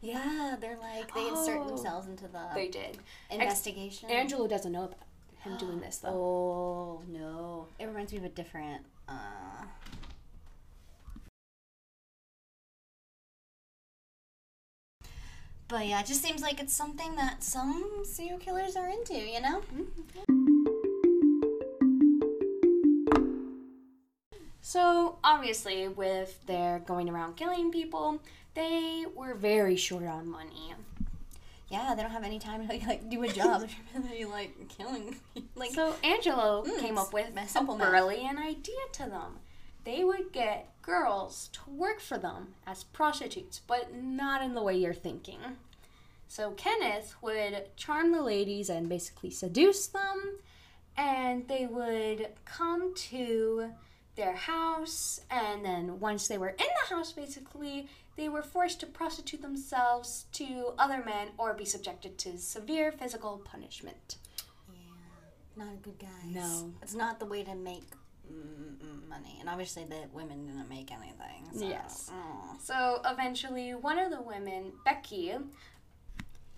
Yeah, 0.00 0.54
they're 0.60 0.78
like 0.78 1.12
they 1.12 1.26
insert 1.26 1.58
Oh. 1.62 1.66
themselves 1.66 2.06
into 2.06 2.28
the 2.28 2.46
They 2.54 2.68
did. 2.68 2.98
investigation. 3.32 4.08
Angelo 4.08 4.46
doesn't 4.46 4.70
know 4.70 4.84
about 4.84 5.00
him 5.40 5.56
doing 5.56 5.80
this 5.80 5.98
though. 5.98 6.10
Oh 6.10 7.02
no! 7.08 7.66
It 7.80 7.86
reminds 7.86 8.12
me 8.12 8.18
of 8.18 8.24
a 8.24 8.28
different. 8.28 8.86
Uh, 9.08 9.64
but 15.68 15.86
yeah, 15.86 16.00
it 16.00 16.06
just 16.06 16.22
seems 16.22 16.40
like 16.40 16.60
it's 16.60 16.72
something 16.72 17.14
that 17.16 17.42
some 17.42 18.02
serial 18.04 18.38
killers 18.38 18.74
are 18.76 18.88
into. 18.88 19.14
You 19.14 19.40
know? 19.40 19.62
So, 24.68 25.16
obviously, 25.24 25.88
with 25.88 26.44
their 26.44 26.80
going 26.80 27.08
around 27.08 27.36
killing 27.36 27.70
people, 27.70 28.20
they 28.52 29.06
were 29.16 29.32
very 29.32 29.76
short 29.76 30.04
on 30.04 30.28
money. 30.28 30.74
Yeah, 31.70 31.94
they 31.94 32.02
don't 32.02 32.10
have 32.10 32.22
any 32.22 32.38
time 32.38 32.68
to 32.68 32.86
like, 32.86 33.08
do 33.08 33.22
a 33.22 33.28
job. 33.28 33.66
They're 33.96 34.28
like 34.28 34.68
killing. 34.68 35.16
Like 35.54 35.70
So 35.70 35.94
Angelo 36.04 36.64
Mm, 36.66 36.80
came 36.80 36.98
up 36.98 37.14
with 37.14 37.28
a 37.34 37.64
brilliant 37.64 38.38
idea 38.38 38.76
to 38.92 39.04
them. 39.04 39.38
They 39.84 40.04
would 40.04 40.32
get 40.32 40.68
girls 40.82 41.48
to 41.54 41.70
work 41.70 41.98
for 41.98 42.18
them 42.18 42.48
as 42.66 42.84
prostitutes, 42.84 43.62
but 43.66 43.94
not 43.94 44.42
in 44.42 44.52
the 44.52 44.62
way 44.62 44.76
you're 44.76 44.92
thinking. 44.92 45.40
So 46.28 46.50
Kenneth 46.50 47.14
would 47.22 47.74
charm 47.76 48.12
the 48.12 48.20
ladies 48.20 48.68
and 48.68 48.86
basically 48.86 49.30
seduce 49.30 49.86
them, 49.86 50.40
and 50.94 51.48
they 51.48 51.64
would 51.64 52.28
come 52.44 52.94
to 52.94 53.70
their 54.18 54.34
house, 54.34 55.20
and 55.30 55.64
then 55.64 56.00
once 56.00 56.28
they 56.28 56.36
were 56.36 56.48
in 56.48 56.56
the 56.58 56.94
house, 56.94 57.12
basically, 57.12 57.88
they 58.16 58.28
were 58.28 58.42
forced 58.42 58.80
to 58.80 58.86
prostitute 58.86 59.40
themselves 59.40 60.26
to 60.32 60.74
other 60.78 61.02
men 61.04 61.28
or 61.38 61.54
be 61.54 61.64
subjected 61.64 62.18
to 62.18 62.36
severe 62.36 62.92
physical 62.92 63.38
punishment. 63.38 64.16
Yeah, 64.70 65.64
not 65.64 65.72
a 65.72 65.76
good 65.76 65.98
guy. 65.98 66.06
No. 66.26 66.72
it's 66.82 66.94
not 66.94 67.20
the 67.20 67.26
way 67.26 67.44
to 67.44 67.54
make 67.54 67.84
mm, 68.30 68.76
mm, 68.76 69.08
money. 69.08 69.38
And 69.40 69.48
obviously, 69.48 69.84
the 69.84 70.08
women 70.12 70.46
didn't 70.46 70.68
make 70.68 70.90
anything. 70.90 71.48
So. 71.54 71.66
Yes. 71.66 72.10
oh. 72.12 72.56
So 72.62 73.00
eventually, 73.06 73.70
one 73.70 74.00
of 74.00 74.10
the 74.10 74.20
women, 74.20 74.72
Becky, 74.84 75.32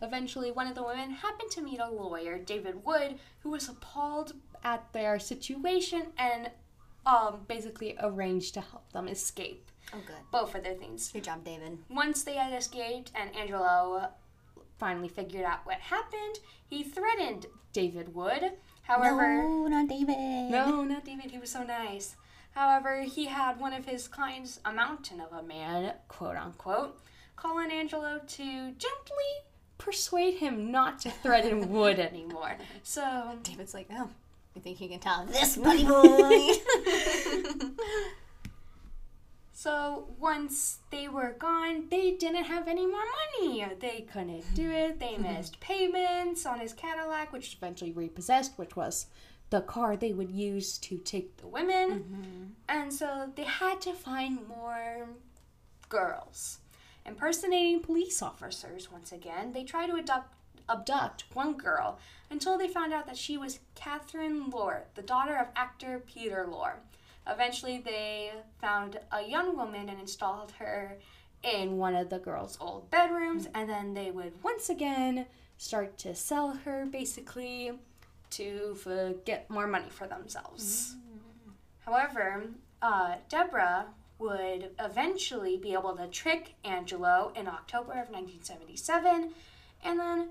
eventually 0.03 0.51
one 0.51 0.67
of 0.67 0.75
the 0.75 0.83
women 0.83 1.11
happened 1.11 1.51
to 1.51 1.61
meet 1.61 1.79
a 1.79 1.91
lawyer, 1.91 2.39
David 2.39 2.85
Wood, 2.85 3.19
who 3.41 3.51
was 3.51 3.69
appalled 3.69 4.33
at 4.65 4.93
their 4.93 5.19
situation 5.19 6.07
and 6.19 6.51
um, 7.07 7.41
basically 7.49 7.97
arranged 8.01 8.55
to 8.55 8.61
help 8.61 8.91
them 8.93 9.09
escape 9.09 9.71
Oh, 9.93 9.99
good. 10.07 10.17
both 10.31 10.55
of 10.55 10.63
their 10.63 10.75
things. 10.75 11.11
Good 11.11 11.25
job, 11.25 11.45
David. 11.45 11.79
Once 11.89 12.23
they 12.23 12.35
had 12.35 12.53
escaped 12.53 13.11
and 13.15 13.35
Angelo 13.35 14.09
finally 14.79 15.09
figured 15.09 15.45
out 15.45 15.65
what 15.67 15.79
happened, 15.81 16.39
he 16.69 16.83
threatened 16.83 17.47
David 17.73 18.15
Wood. 18.15 18.53
However, 18.83 19.43
no, 19.43 19.67
not 19.69 19.89
David. 19.89 20.17
no, 20.51 20.85
not 20.85 21.05
David. 21.05 21.31
He 21.31 21.39
was 21.39 21.51
so 21.51 21.63
nice. 21.63 22.17
However, 22.53 23.03
he 23.03 23.27
had 23.27 23.61
one 23.61 23.73
of 23.73 23.85
his 23.87 24.09
clients, 24.09 24.59
a 24.65 24.73
mountain 24.73 25.21
of 25.21 25.33
a 25.33 25.43
man, 25.43 25.93
quote 26.09 26.37
unquote, 26.37 27.01
call 27.37 27.59
on 27.59 27.71
Angelo 27.71 28.21
to 28.27 28.43
gently 28.73 29.33
persuade 29.79 30.35
him 30.35 30.71
not 30.71 30.99
to 31.01 31.11
threaten 31.11 31.69
Wood 31.73 31.99
anymore. 31.99 32.57
So, 32.83 33.39
David's 33.43 33.73
like, 33.75 33.89
oh, 33.93 34.11
you 34.55 34.61
think 34.61 34.81
you 34.81 34.89
can 34.89 35.01
tell 35.01 35.25
this, 35.27 35.57
buddy 35.65 35.85
boy? 35.85 36.49
so 39.53 40.09
once 40.19 40.79
they 40.91 41.09
were 41.09 41.37
gone, 41.39 41.85
they 41.91 42.13
didn't 42.13 42.45
have 42.45 42.69
any 42.69 42.87
more 42.87 43.05
money. 43.39 43.67
They 43.79 44.07
couldn't 44.13 44.55
do 44.55 44.71
it. 44.71 44.99
They 44.99 45.15
mm-hmm. 45.15 45.23
missed 45.23 45.61
payments 45.61 46.47
on 46.47 46.61
his 46.61 46.73
Cadillac, 46.73 47.33
which 47.33 47.55
eventually 47.57 47.93
repossessed, 47.93 48.59
which 48.59 48.77
was 48.77 49.07
the 49.51 49.61
car 49.61 49.97
they 49.97 50.13
would 50.13 50.31
use 50.31 50.79
to 50.79 50.99
take 50.99 51.37
the 51.37 51.49
women. 51.49 51.91
Mm-hmm. 51.91 52.45
And 52.69 52.93
so 52.93 53.31
they 53.35 53.45
had 53.45 53.81
to 53.83 53.93
find 53.93 54.47
more 54.49 55.09
girls. 55.89 56.59
Impersonating 57.05 57.81
police 57.81 58.23
officers 58.23 58.91
once 58.91 59.11
again, 59.11 59.53
they 59.53 59.65
try 59.65 59.87
to 59.87 59.97
abduct, 59.97 60.33
abduct 60.71 61.25
one 61.35 61.55
girl 61.57 61.99
until 62.31 62.57
they 62.57 62.69
found 62.69 62.93
out 62.93 63.07
that 63.07 63.17
she 63.17 63.37
was 63.37 63.61
Catherine 63.75 64.51
Lorre, 64.51 64.83
the 64.95 65.03
daughter 65.03 65.37
of 65.37 65.49
actor 65.57 66.03
Peter 66.07 66.47
Lorre. 66.49 66.77
Eventually, 67.27 67.79
they 67.79 68.33
found 68.61 68.99
a 69.13 69.23
young 69.23 69.57
woman 69.57 69.89
and 69.89 70.01
installed 70.01 70.53
her 70.59 70.97
in 71.43 71.77
one 71.79 71.95
of 71.95 72.11
the 72.11 72.19
girls' 72.19 72.57
old 72.61 72.91
bedrooms, 72.91 73.49
and 73.55 73.69
then 73.69 73.95
they 73.95 74.11
would 74.11 74.33
once 74.43 74.69
again 74.69 75.27
start 75.59 75.99
to 75.99 76.15
sell 76.15 76.53
her 76.65 76.87
basically 76.87 77.73
to 78.31 78.77
f- 78.87 79.25
get 79.25 79.51
more 79.51 79.67
money 79.67 79.91
for 79.91 80.07
themselves. 80.07 80.95
However, 81.85 82.45
uh, 82.81 83.17
Deborah 83.29 83.87
would 84.19 84.71
eventually 84.79 85.57
be 85.57 85.73
able 85.73 85.97
to 85.97 86.07
trick 86.07 86.55
Angelo 86.65 87.33
in 87.35 87.49
October 87.49 87.93
of 87.93 88.11
1977, 88.11 89.33
and 89.83 89.99
then 89.99 90.29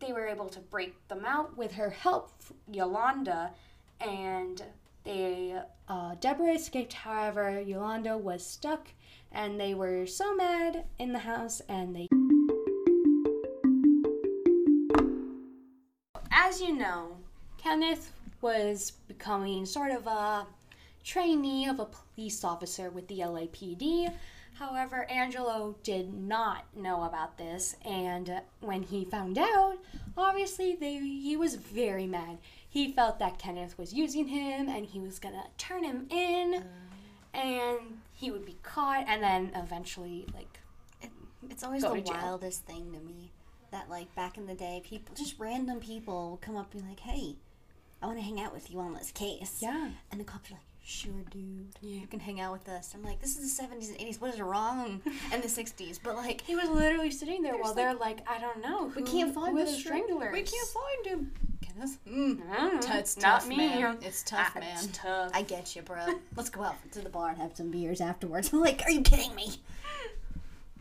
they 0.00 0.12
were 0.12 0.26
able 0.26 0.48
to 0.48 0.60
break 0.60 1.08
them 1.08 1.24
out 1.24 1.56
with 1.56 1.72
her 1.72 1.90
help, 1.90 2.32
Yolanda, 2.70 3.52
and 4.00 4.62
they 5.04 5.60
uh, 5.88 6.14
Deborah 6.20 6.54
escaped. 6.54 6.92
However, 6.92 7.60
Yolanda 7.60 8.16
was 8.16 8.44
stuck, 8.44 8.88
and 9.30 9.58
they 9.58 9.74
were 9.74 10.06
so 10.06 10.34
mad 10.34 10.84
in 10.98 11.12
the 11.12 11.20
house, 11.20 11.60
and 11.68 11.94
they. 11.94 12.08
As 16.30 16.60
you 16.60 16.76
know, 16.76 17.16
Kenneth 17.58 18.12
was 18.40 18.92
becoming 19.08 19.64
sort 19.64 19.92
of 19.92 20.06
a 20.06 20.46
trainee 21.04 21.68
of 21.68 21.80
a 21.80 21.86
police 21.86 22.44
officer 22.44 22.90
with 22.90 23.08
the 23.08 23.20
LAPD. 23.20 24.12
However, 24.54 25.10
Angelo 25.10 25.76
did 25.82 26.12
not 26.12 26.64
know 26.76 27.02
about 27.04 27.38
this, 27.38 27.74
and 27.84 28.40
when 28.60 28.82
he 28.82 29.04
found 29.04 29.38
out, 29.38 29.78
obviously 30.16 30.76
they, 30.76 30.98
he 30.98 31.36
was 31.36 31.54
very 31.56 32.06
mad. 32.06 32.38
He 32.68 32.92
felt 32.92 33.18
that 33.18 33.38
Kenneth 33.38 33.76
was 33.78 33.92
using 33.92 34.28
him 34.28 34.68
and 34.68 34.86
he 34.86 35.00
was 35.00 35.18
gonna 35.18 35.44
turn 35.58 35.84
him 35.84 36.06
in, 36.10 36.64
and 37.34 37.78
he 38.12 38.30
would 38.30 38.44
be 38.44 38.58
caught, 38.62 39.04
and 39.08 39.22
then 39.22 39.50
eventually, 39.56 40.26
like, 40.34 40.60
It's 41.50 41.64
always 41.64 41.82
the 41.82 41.88
wildest 42.22 42.64
thing 42.66 42.92
to 42.92 43.00
me 43.00 43.32
that, 43.72 43.88
like, 43.88 44.14
back 44.14 44.36
in 44.36 44.46
the 44.46 44.54
day, 44.54 44.82
people, 44.84 45.14
just 45.14 45.38
random 45.38 45.80
people, 45.80 46.32
would 46.32 46.40
come 46.42 46.56
up 46.56 46.72
and 46.72 46.82
be 46.82 46.88
like, 46.88 47.00
hey, 47.00 47.36
I 48.02 48.06
want 48.06 48.18
to 48.18 48.24
hang 48.24 48.40
out 48.40 48.52
with 48.52 48.70
you 48.70 48.78
on 48.80 48.92
this 48.94 49.10
case. 49.10 49.58
yeah. 49.60 49.90
And 50.10 50.20
the 50.20 50.24
cops 50.24 50.50
are 50.50 50.54
like, 50.54 50.62
sure, 50.84 51.12
dude. 51.30 51.68
Yeah. 51.80 52.00
You 52.00 52.06
can 52.06 52.20
hang 52.20 52.40
out 52.40 52.52
with 52.52 52.68
us. 52.68 52.92
I'm 52.94 53.02
like, 53.02 53.20
this 53.20 53.36
is 53.38 53.56
the 53.56 53.62
70s 53.62 53.88
and 53.90 53.98
80s. 53.98 54.20
What 54.20 54.34
is 54.34 54.40
wrong? 54.40 55.00
and 55.32 55.42
the 55.42 55.48
60s. 55.48 55.98
But, 56.02 56.16
like, 56.16 56.40
He 56.42 56.54
was 56.56 56.68
literally 56.68 57.10
sitting 57.10 57.42
there 57.42 57.52
There's 57.52 57.64
while 57.64 57.74
they're 57.74 57.94
like, 57.94 58.20
I 58.28 58.38
don't 58.40 58.60
know. 58.60 58.92
we 58.96 59.02
can't 59.02 59.34
find 59.34 59.56
the 59.56 59.66
stranglers. 59.66 60.32
We 60.32 60.42
can't 60.42 60.68
find 60.68 61.06
him. 61.06 61.32
Kenneth? 61.62 61.98
Mm. 62.06 62.40
I 62.50 62.56
don't 62.56 62.88
know. 62.88 62.96
It's 62.98 63.16
Not 63.16 63.40
tough, 63.40 63.48
me. 63.48 63.56
man. 63.56 63.98
It's 64.02 64.22
tough, 64.24 64.52
Ah, 64.56 64.58
man. 64.60 64.74
It's 64.84 64.88
tough. 64.98 65.30
I 65.32 65.42
get 65.42 65.74
you, 65.76 65.82
bro. 65.82 66.04
Let's 66.36 66.50
go 66.50 66.62
out 66.62 66.74
to 66.92 67.00
the 67.00 67.08
bar 67.08 67.28
and 67.30 67.38
have 67.38 67.56
some 67.56 67.70
beers 67.70 68.00
afterwards. 68.00 68.52
I'm 68.52 68.60
like, 68.68 68.82
are 68.84 68.90
you 68.90 69.02
kidding 69.02 69.34
me? 69.34 69.52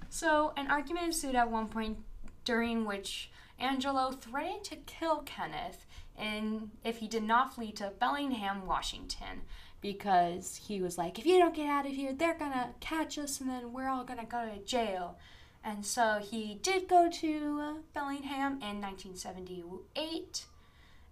So, 0.10 0.54
an 0.58 0.70
argument 0.70 1.06
ensued 1.08 1.36
at 1.36 1.50
one 1.50 1.68
point 1.68 1.98
during 2.44 2.86
which 2.86 3.30
Angelo 3.60 4.12
threatened 4.12 4.64
to 4.66 4.76
kill 4.76 5.20
Kenneth 5.20 5.86
and 6.18 6.72
if 6.84 6.98
he 6.98 7.08
did 7.08 7.24
not 7.24 7.56
flee 7.56 7.72
to 7.74 7.94
Bellingham, 8.00 8.66
Washington, 8.68 9.42
because 9.82 10.56
he 10.68 10.82
was 10.82 10.98
like, 10.98 11.20
if 11.20 11.26
you 11.26 11.40
don't 11.40 11.56
get 11.56 11.68
out 11.68 11.86
of 11.86 11.92
here, 11.92 12.14
they're 12.14 12.38
gonna 12.38 12.70
catch 12.80 13.18
us 13.18 13.42
and 13.42 13.50
then 13.50 13.74
we're 13.74 13.90
all 13.90 14.04
gonna 14.04 14.26
go 14.26 14.46
to 14.46 14.64
jail. 14.64 15.18
And 15.64 15.86
so 15.86 16.20
he 16.22 16.60
did 16.62 16.88
go 16.88 17.10
to 17.10 17.84
Bellingham 17.94 18.54
in 18.62 18.82
1978, 18.82 20.46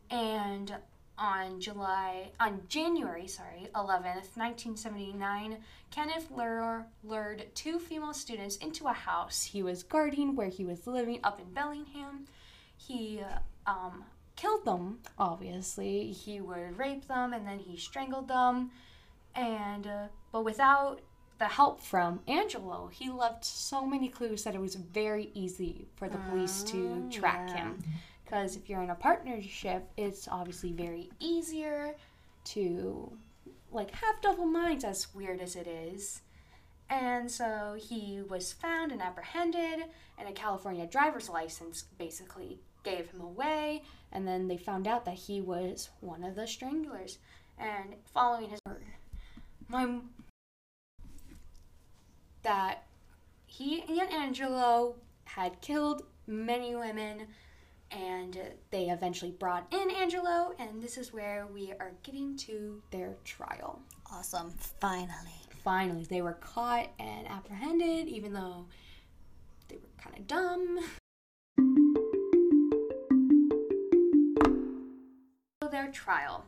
and 0.09 0.75
on 1.19 1.59
July, 1.59 2.31
on 2.39 2.61
January, 2.67 3.27
sorry, 3.27 3.67
11th, 3.75 4.37
1979, 4.37 5.57
Kenneth 5.91 6.31
lure, 6.31 6.87
lured 7.03 7.45
two 7.53 7.77
female 7.77 8.13
students 8.13 8.55
into 8.57 8.87
a 8.87 8.93
house 8.93 9.43
he 9.43 9.61
was 9.61 9.83
guarding 9.83 10.35
where 10.35 10.47
he 10.47 10.65
was 10.65 10.87
living 10.87 11.19
up 11.23 11.39
in 11.39 11.53
Bellingham. 11.53 12.25
He 12.77 13.21
um, 13.67 14.05
killed 14.39 14.65
them, 14.65 14.99
obviously. 15.17 16.11
He 16.11 16.39
would 16.41 16.77
rape 16.77 17.07
them 17.07 17.33
and 17.33 17.45
then 17.47 17.59
he 17.59 17.77
strangled 17.77 18.27
them. 18.27 18.71
And, 19.35 19.85
uh, 19.85 20.07
but 20.31 20.43
without 20.45 21.01
the 21.39 21.45
help 21.45 21.81
from 21.81 22.19
Angelo, 22.27 22.89
he 22.91 23.09
left 23.09 23.45
so 23.45 23.85
many 23.85 24.09
clues 24.09 24.43
that 24.43 24.55
it 24.55 24.61
was 24.61 24.75
very 24.75 25.29
easy 25.33 25.87
for 25.95 26.09
the 26.09 26.17
police 26.29 26.63
to 26.63 27.05
Oh, 27.07 27.11
track 27.11 27.49
yeah. 27.49 27.55
him. 27.57 27.83
Because 28.23 28.55
if 28.55 28.69
you're 28.69 28.81
in 28.83 28.89
a 28.91 28.95
partnership, 28.95 29.89
it's 29.97 30.27
obviously 30.27 30.71
very 30.71 31.09
easier 31.19 31.95
to 32.45 33.11
like 33.71 33.91
have 33.91 34.21
double 34.21 34.45
minds 34.45 34.83
as 34.83 35.13
weird 35.13 35.39
as 35.41 35.55
it 35.55 35.67
is. 35.67 36.21
And 36.89 37.29
so 37.29 37.75
he 37.79 38.21
was 38.27 38.51
found 38.51 38.91
and 38.91 39.01
apprehended, 39.01 39.85
and 40.17 40.27
a 40.27 40.31
California 40.31 40.87
driver's 40.87 41.29
license 41.29 41.83
basically 41.97 42.59
gave 42.89 43.09
him 43.09 43.21
away. 43.21 43.83
And 44.11 44.27
then 44.27 44.47
they 44.47 44.57
found 44.57 44.87
out 44.87 45.05
that 45.05 45.15
he 45.15 45.41
was 45.41 45.89
one 46.01 46.23
of 46.23 46.35
the 46.35 46.47
stranglers. 46.47 47.19
And 47.57 47.95
following 48.13 48.49
his 48.49 48.59
my 49.67 49.99
that 52.41 52.83
he 53.45 53.81
and 53.81 54.11
Angelo 54.11 54.95
had 55.25 55.59
killed 55.61 56.03
many 56.25 56.75
women, 56.75 57.27
and 57.91 58.39
they 58.71 58.85
eventually 58.89 59.31
brought 59.31 59.71
in 59.73 59.91
Angelo, 59.91 60.53
and 60.57 60.81
this 60.81 60.97
is 60.97 61.11
where 61.11 61.47
we 61.53 61.73
are 61.73 61.91
getting 62.03 62.37
to 62.37 62.81
their 62.91 63.15
trial 63.25 63.81
Awesome. 64.11 64.51
Finally. 64.79 65.11
finally 65.63 66.03
they 66.05 66.21
were 66.21 66.33
caught 66.33 66.87
and 66.99 67.27
apprehended 67.27 68.07
even 68.07 68.33
though 68.33 68.65
they 69.67 69.75
were 69.75 69.89
kind 70.01 70.17
of 70.17 70.25
dumb 70.27 70.79
trial 75.91 76.45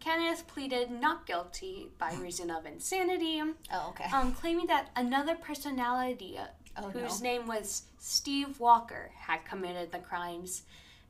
kenneth 0.00 0.46
pleaded 0.46 0.90
not 0.90 1.26
guilty 1.26 1.88
by 1.98 2.12
reason 2.14 2.50
of 2.50 2.66
insanity 2.66 3.42
Oh, 3.72 3.88
okay. 3.90 4.10
um, 4.12 4.32
claiming 4.32 4.66
that 4.66 4.90
another 4.96 5.34
personality 5.34 6.38
uh, 6.38 6.46
Oh, 6.76 6.90
whose 6.90 7.22
no. 7.22 7.30
name 7.30 7.46
was 7.46 7.82
steve 7.98 8.58
walker 8.58 9.10
had 9.16 9.44
committed 9.44 9.92
the 9.92 9.98
crimes 10.00 10.62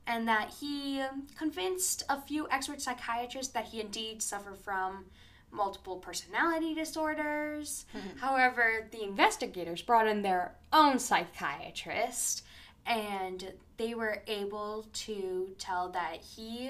and 0.07 0.27
that 0.27 0.53
he 0.59 1.03
convinced 1.35 2.03
a 2.07 2.21
few 2.21 2.47
expert 2.51 2.79
psychiatrists 2.81 3.51
that 3.53 3.65
he 3.65 3.81
indeed 3.81 4.21
suffered 4.21 4.59
from 4.59 5.05
multiple 5.51 5.95
personality 5.97 6.75
disorders. 6.75 7.85
However, 8.19 8.87
the 8.91 9.01
investigators 9.03 9.81
brought 9.81 10.05
in 10.05 10.21
their 10.21 10.53
own 10.73 10.99
psychiatrist 10.99 12.43
and 12.85 13.53
they 13.77 13.93
were 13.95 14.21
able 14.27 14.85
to 14.93 15.55
tell 15.57 15.89
that 15.89 16.17
he 16.17 16.69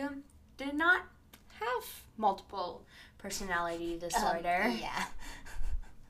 did 0.58 0.74
not 0.74 1.02
have 1.60 2.04
multiple 2.18 2.84
personality 3.18 3.98
disorder 3.98 4.64
Um, 4.66 4.78
yeah. 4.78 5.06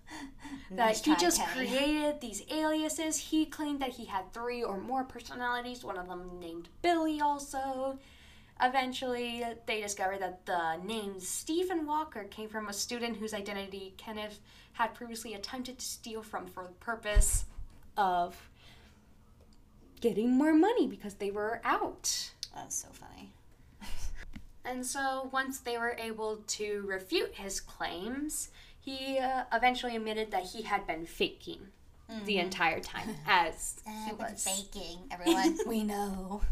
that 0.72 0.98
he 0.98 1.16
just 1.16 1.40
Kenny. 1.42 1.68
created 1.68 2.22
these 2.22 2.44
aliases. 2.52 3.18
He 3.18 3.46
claimed 3.46 3.80
that 3.82 3.92
he 3.92 4.06
had 4.06 4.34
three 4.34 4.64
or 4.64 4.78
more 4.78 5.04
personalities, 5.04 5.84
one 5.84 5.98
of 5.98 6.08
them 6.08 6.40
named 6.40 6.70
Billy 6.82 7.20
also. 7.22 8.00
Eventually, 8.62 9.44
they 9.66 9.82
discovered 9.82 10.22
that 10.22 10.46
the 10.46 10.78
name 10.78 11.20
Stephen 11.20 11.86
Walker 11.86 12.24
came 12.24 12.48
from 12.48 12.70
a 12.70 12.74
student 12.74 13.18
whose 13.18 13.34
identity 13.34 13.94
Kenneth 13.98 14.40
had 14.74 14.94
previously 14.94 15.34
attempted 15.34 15.80
to 15.80 15.86
steal 15.86 16.22
from 16.22 16.48
for 16.48 16.64
the 16.64 16.74
purpose 16.74 17.46
of 17.98 18.50
getting 20.00 20.32
more 20.32 20.54
money 20.54 20.88
because 20.88 21.16
they 21.16 21.32
were 21.32 21.60
out. 21.64 22.32
That's 22.54 22.76
so 22.76 22.88
funny. 22.94 23.32
And 24.68 24.86
so, 24.86 25.30
once 25.32 25.60
they 25.60 25.78
were 25.78 25.96
able 26.00 26.38
to 26.48 26.84
refute 26.88 27.36
his 27.36 27.60
claims, 27.60 28.50
he 28.80 29.20
uh, 29.20 29.44
eventually 29.54 29.96
admitted 29.96 30.32
that 30.32 30.44
he 30.44 30.64
had 30.64 30.86
been 30.88 31.06
faking 31.06 31.68
the 32.26 32.38
entire 32.38 32.80
time, 32.80 33.10
as 33.28 33.76
he 34.06 34.14
was. 34.14 34.44
faking, 34.44 35.00
everyone. 35.12 35.58
we 35.68 35.84
know. 35.84 36.42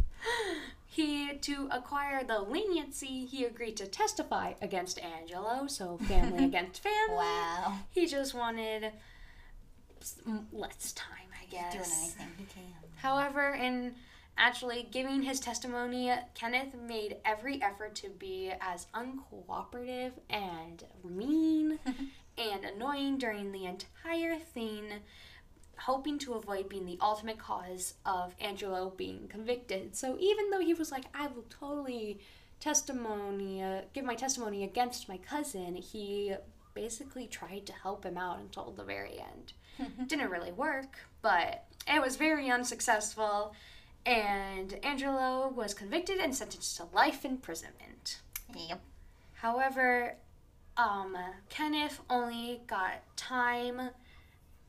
He, 0.86 1.34
to 1.41 1.69
acquire 1.71 2.23
the 2.23 2.39
leniency, 2.39 3.26
he 3.26 3.45
agreed 3.45 3.78
to 3.78 3.88
testify 3.88 4.54
against 4.62 4.99
Angelo, 4.99 5.65
so 5.65 5.97
family 5.97 6.45
against 6.45 6.84
family. 6.84 7.15
Wow. 7.15 7.80
He 7.89 8.06
just 8.06 8.36
wanted 8.36 8.91
less 10.52 10.91
time, 10.91 11.30
I 11.41 11.45
guess. 11.49 11.73
Doing 11.73 11.88
anything 12.19 12.28
he 12.38 12.45
can. 12.45 12.73
However, 12.97 13.56
in 13.56 13.95
actually 14.38 14.88
giving 14.91 15.24
his 15.24 15.39
testimony, 15.39 16.12
Kenneth 16.34 16.76
made 16.76 17.17
every 17.26 17.62
effort 17.62 17.96
to 17.96 18.10
be 18.10 18.52
as 18.62 18.88
uncooperative 18.93 20.13
and 20.30 20.84
mean 21.04 21.80
and 22.38 22.65
annoying 22.65 23.17
during 23.17 23.52
the 23.52 23.65
entire 23.65 24.38
thing, 24.38 24.86
hoping 25.78 26.17
to 26.19 26.34
avoid 26.34 26.69
being 26.69 26.86
the 26.86 26.98
ultimate 27.02 27.38
cause 27.38 27.96
of 28.06 28.36
Angelo 28.39 28.93
being 28.96 29.28
convicted. 29.28 29.96
So 29.96 30.17
even 30.19 30.50
though 30.50 30.62
he 30.62 30.74
was 30.74 30.91
like, 30.91 31.06
I 31.13 31.28
will 31.28 31.46
totally 31.50 32.19
testimony, 32.60 33.62
uh, 33.62 33.82
give 33.93 34.06
my 34.06 34.15
testimony 34.15 34.63
against 34.63 35.10
my 35.10 35.17
cousin, 35.17 35.76
he 35.76 36.34
basically 36.74 37.28
tried 37.28 37.65
to 37.67 37.74
help 37.74 38.06
him 38.06 38.17
out 38.17 38.39
until 38.39 38.72
the 38.72 38.84
very 38.84 39.19
end. 39.19 39.54
Didn't 40.08 40.30
really 40.30 40.52
work, 40.52 40.98
but 41.22 41.65
it 41.88 42.02
was 42.02 42.15
very 42.15 42.50
unsuccessful. 42.50 43.54
And 44.06 44.78
Angelo 44.84 45.48
was 45.48 45.74
convicted 45.74 46.18
and 46.20 46.36
sentenced 46.36 46.78
to 46.78 46.86
life 46.94 47.24
imprisonment. 47.24 48.22
Yep. 48.56 48.82
However, 49.34 50.16
um, 50.78 51.16
Kenneth 51.50 52.02
only 52.10 52.62
got 52.68 53.04
time 53.16 53.89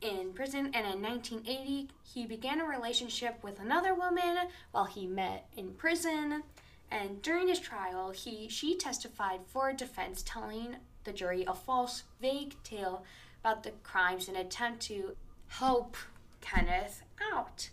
in 0.01 0.33
prison, 0.35 0.71
and 0.75 0.87
in 0.87 1.03
1980, 1.03 1.89
he 2.03 2.27
began 2.27 2.61
a 2.61 2.65
relationship 2.65 3.43
with 3.43 3.59
another 3.59 3.95
woman 3.95 4.37
while 4.71 4.85
he 4.85 5.07
met 5.07 5.49
in 5.57 5.73
prison. 5.73 6.43
And 6.91 7.23
during 7.23 7.49
his 7.49 7.59
trial, 7.59 8.11
he 8.11 8.49
she 8.49 8.77
testified 8.77 9.41
for 9.47 9.73
defense, 9.73 10.23
telling 10.23 10.77
the 11.05 11.13
jury 11.13 11.45
a 11.47 11.55
false, 11.55 12.05
vague 12.21 12.55
tale 12.63 13.05
about 13.41 13.63
the 13.63 13.73
crimes 13.83 14.29
in 14.29 14.37
an 14.37 14.47
attempt 14.47 14.81
to 14.83 15.17
help 15.49 15.97
Kenneth 16.41 17.03
out. 17.33 17.71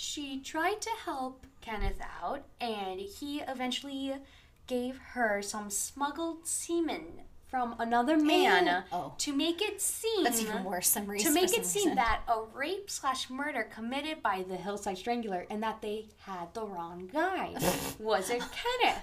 She 0.00 0.38
tried 0.38 0.80
to 0.82 0.90
help 1.04 1.44
Kenneth 1.60 2.00
out, 2.22 2.44
and 2.60 3.00
he 3.00 3.40
eventually 3.40 4.14
gave 4.68 4.96
her 5.14 5.42
some 5.42 5.70
smuggled 5.70 6.46
semen 6.46 7.22
from 7.48 7.74
another 7.80 8.16
man 8.16 8.84
Oh. 8.92 9.14
to 9.18 9.34
make 9.34 9.60
it 9.60 9.80
seem 9.80 10.22
That's 10.22 10.40
even 10.40 10.62
worse 10.62 10.96
Reese 10.98 11.24
to 11.24 11.32
make 11.32 11.52
it 11.52 11.66
seem 11.66 11.82
reason. 11.84 11.94
that 11.96 12.20
a 12.28 12.42
rape 12.54 12.88
slash 12.88 13.28
murder 13.28 13.64
committed 13.74 14.22
by 14.22 14.44
the 14.46 14.56
Hillside 14.56 14.98
Strangler 14.98 15.46
and 15.50 15.60
that 15.64 15.82
they 15.82 16.06
had 16.20 16.54
the 16.54 16.64
wrong 16.64 17.08
guy. 17.12 17.54
Was 17.98 18.30
it 18.30 18.40
Kenneth? 18.52 19.02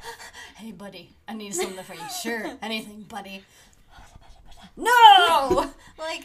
Hey, 0.55 0.71
buddy, 0.71 1.09
I 1.27 1.33
need 1.33 1.53
something 1.55 1.83
for 1.83 1.95
you. 1.95 2.07
Sure, 2.23 2.55
anything, 2.61 3.01
buddy. 3.09 3.43
No! 4.77 5.71
like, 5.97 6.23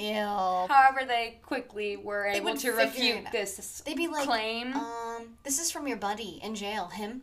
ew. 0.00 0.66
However, 0.68 1.04
they 1.06 1.38
quickly 1.42 1.96
were 1.96 2.26
able 2.26 2.56
to 2.56 2.72
refute 2.72 3.26
this 3.32 3.82
They'd 3.84 3.96
be 3.96 4.08
like, 4.08 4.26
claim. 4.26 4.74
um, 4.74 5.36
this 5.44 5.58
is 5.60 5.70
from 5.70 5.86
your 5.86 5.96
buddy 5.96 6.40
in 6.42 6.54
jail. 6.54 6.88
Him. 6.88 7.22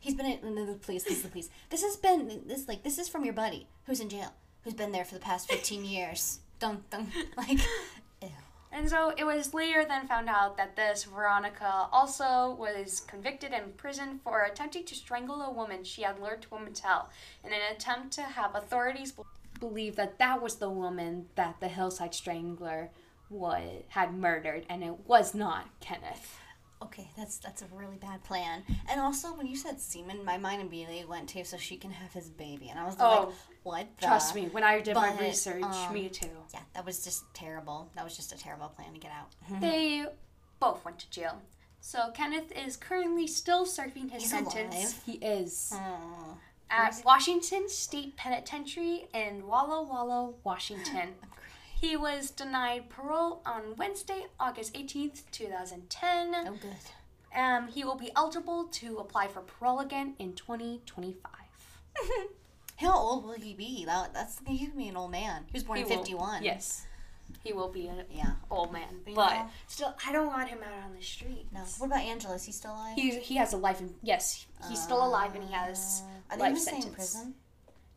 He's 0.00 0.14
been 0.14 0.26
in 0.26 0.54
no, 0.54 0.66
the 0.66 0.74
police. 0.74 1.04
This 1.04 1.18
is 1.18 1.22
the 1.22 1.28
police. 1.28 1.48
This 1.70 1.82
has 1.82 1.96
been 1.96 2.42
this 2.46 2.68
like 2.68 2.82
this 2.82 2.98
is 2.98 3.08
from 3.08 3.24
your 3.24 3.34
buddy 3.34 3.66
who's 3.86 4.00
in 4.00 4.08
jail, 4.08 4.32
who's 4.62 4.74
been 4.74 4.92
there 4.92 5.04
for 5.04 5.14
the 5.14 5.20
past 5.20 5.48
fifteen 5.50 5.84
years. 5.84 6.40
Dun 6.58 6.84
dun. 6.90 7.10
Like, 7.36 7.58
ew. 8.22 8.28
And 8.70 8.90
so 8.90 9.12
it 9.16 9.24
was 9.24 9.54
later 9.54 9.84
then 9.84 10.08
found 10.08 10.28
out 10.28 10.56
that 10.56 10.74
this 10.74 11.04
Veronica 11.04 11.88
also 11.92 12.56
was 12.58 13.00
convicted 13.00 13.52
and 13.52 13.64
imprisoned 13.64 14.20
for 14.22 14.42
attempting 14.42 14.84
to 14.86 14.94
strangle 14.96 15.40
a 15.42 15.50
woman 15.52 15.84
she 15.84 16.02
had 16.02 16.18
lured 16.20 16.42
to 16.42 16.56
a 16.56 16.58
motel 16.60 17.08
in 17.44 17.52
an 17.52 17.60
attempt 17.70 18.12
to 18.14 18.22
have 18.22 18.54
authorities 18.56 19.12
be- 19.12 19.22
believe 19.60 19.96
that 19.96 20.18
that 20.18 20.42
was 20.42 20.56
the 20.56 20.70
woman 20.70 21.26
that 21.36 21.60
the 21.60 21.68
Hillside 21.68 22.14
Strangler 22.14 22.90
was, 23.30 23.82
had 23.88 24.14
murdered 24.14 24.66
and 24.68 24.82
it 24.84 24.94
was 25.06 25.34
not 25.34 25.66
Kenneth. 25.80 26.38
Okay, 26.82 27.08
that's 27.16 27.38
that's 27.38 27.62
a 27.62 27.66
really 27.72 27.96
bad 27.96 28.22
plan. 28.24 28.62
And 28.90 29.00
also, 29.00 29.28
when 29.28 29.46
you 29.46 29.56
said 29.56 29.80
semen, 29.80 30.22
my 30.22 30.36
mind 30.36 30.60
immediately 30.60 31.04
went 31.06 31.30
to 31.30 31.42
so 31.44 31.56
she 31.56 31.76
can 31.78 31.90
have 31.90 32.12
his 32.12 32.28
baby, 32.28 32.68
and 32.68 32.78
I 32.78 32.84
was 32.84 32.96
Oh, 33.00 33.08
like, 33.26 33.28
what? 33.62 33.86
The? 34.00 34.06
Trust 34.06 34.34
me, 34.34 34.48
when 34.52 34.64
I 34.64 34.80
did 34.80 34.94
my 34.94 35.16
research, 35.18 35.62
um, 35.62 35.94
me 35.94 36.10
too. 36.10 36.26
Yeah, 36.52 36.60
that 36.74 36.84
was 36.84 37.02
just 37.02 37.24
terrible. 37.32 37.88
That 37.94 38.04
was 38.04 38.14
just 38.16 38.32
a 38.32 38.38
terrible 38.38 38.68
plan 38.68 38.92
to 38.92 38.98
get 39.00 39.12
out. 39.12 39.30
They 39.62 40.04
both 40.60 40.84
went 40.84 40.98
to 40.98 41.08
jail. 41.10 41.40
So 41.80 42.10
Kenneth 42.12 42.52
is 42.52 42.76
currently 42.76 43.28
still 43.28 43.64
serving 43.64 44.08
his 44.10 44.22
He's 44.22 44.30
sentence. 44.30 44.74
alive? 44.74 45.00
He 45.06 45.12
is. 45.14 45.72
At 46.70 47.02
Washington 47.04 47.68
State 47.68 48.16
Penitentiary 48.16 49.06
in 49.14 49.46
Walla 49.46 49.82
Walla, 49.82 50.32
Washington. 50.44 51.10
He 51.80 51.96
was 51.98 52.30
denied 52.30 52.88
parole 52.88 53.42
on 53.44 53.76
Wednesday, 53.76 54.24
August 54.40 54.72
18th, 54.72 55.22
2010. 55.32 56.34
oh, 56.34 56.52
good. 56.62 57.38
Um, 57.38 57.68
he 57.68 57.84
will 57.84 57.96
be 57.96 58.10
eligible 58.16 58.64
to 58.64 58.96
apply 58.98 59.26
for 59.28 59.40
parole 59.40 59.80
again 59.80 60.14
in 60.18 60.32
2025. 60.32 61.30
How 62.76 62.96
old 62.96 63.24
will 63.26 63.32
he 63.34 63.52
be? 63.52 63.84
That, 63.84 64.14
that's 64.14 64.40
he 64.46 64.64
could 64.64 64.76
be 64.78 64.88
an 64.88 64.96
old 64.96 65.10
man. 65.10 65.42
He 65.46 65.52
was 65.52 65.62
born 65.64 65.76
He 65.76 65.82
in 65.82 65.88
will- 65.90 65.96
fifty 65.98 66.14
one. 66.14 66.42
Yes. 66.42 66.86
He 67.44 67.52
will 67.52 67.68
be 67.68 67.86
an 67.88 68.04
Yeah. 68.10 68.32
old 68.50 68.72
man. 68.72 69.02
Yeah. 69.06 69.14
But 69.14 69.46
still, 69.68 69.94
I 70.06 70.12
don't 70.12 70.26
want 70.28 70.48
him 70.48 70.58
out 70.66 70.84
on 70.84 70.96
the 70.96 71.02
street. 71.02 71.46
No. 71.52 71.60
What 71.78 71.86
about 71.86 72.00
Angela? 72.00 72.34
Is 72.34 72.44
he 72.44 72.52
still 72.52 72.72
alive? 72.72 72.94
He, 72.96 73.18
he 73.20 73.36
has 73.36 73.52
a 73.52 73.56
life 73.58 73.80
in. 73.80 73.94
Yes, 74.02 74.46
he's 74.68 74.82
still 74.82 75.00
ah. 75.00 75.06
alive 75.08 75.34
and 75.34 75.44
he 75.44 75.52
has 75.52 76.02
Are 76.30 76.36
they 76.38 76.42
life 76.42 76.48
in 76.48 76.54
the 76.54 76.60
sentence. 76.60 76.84
same 76.84 76.94
prison? 76.94 77.34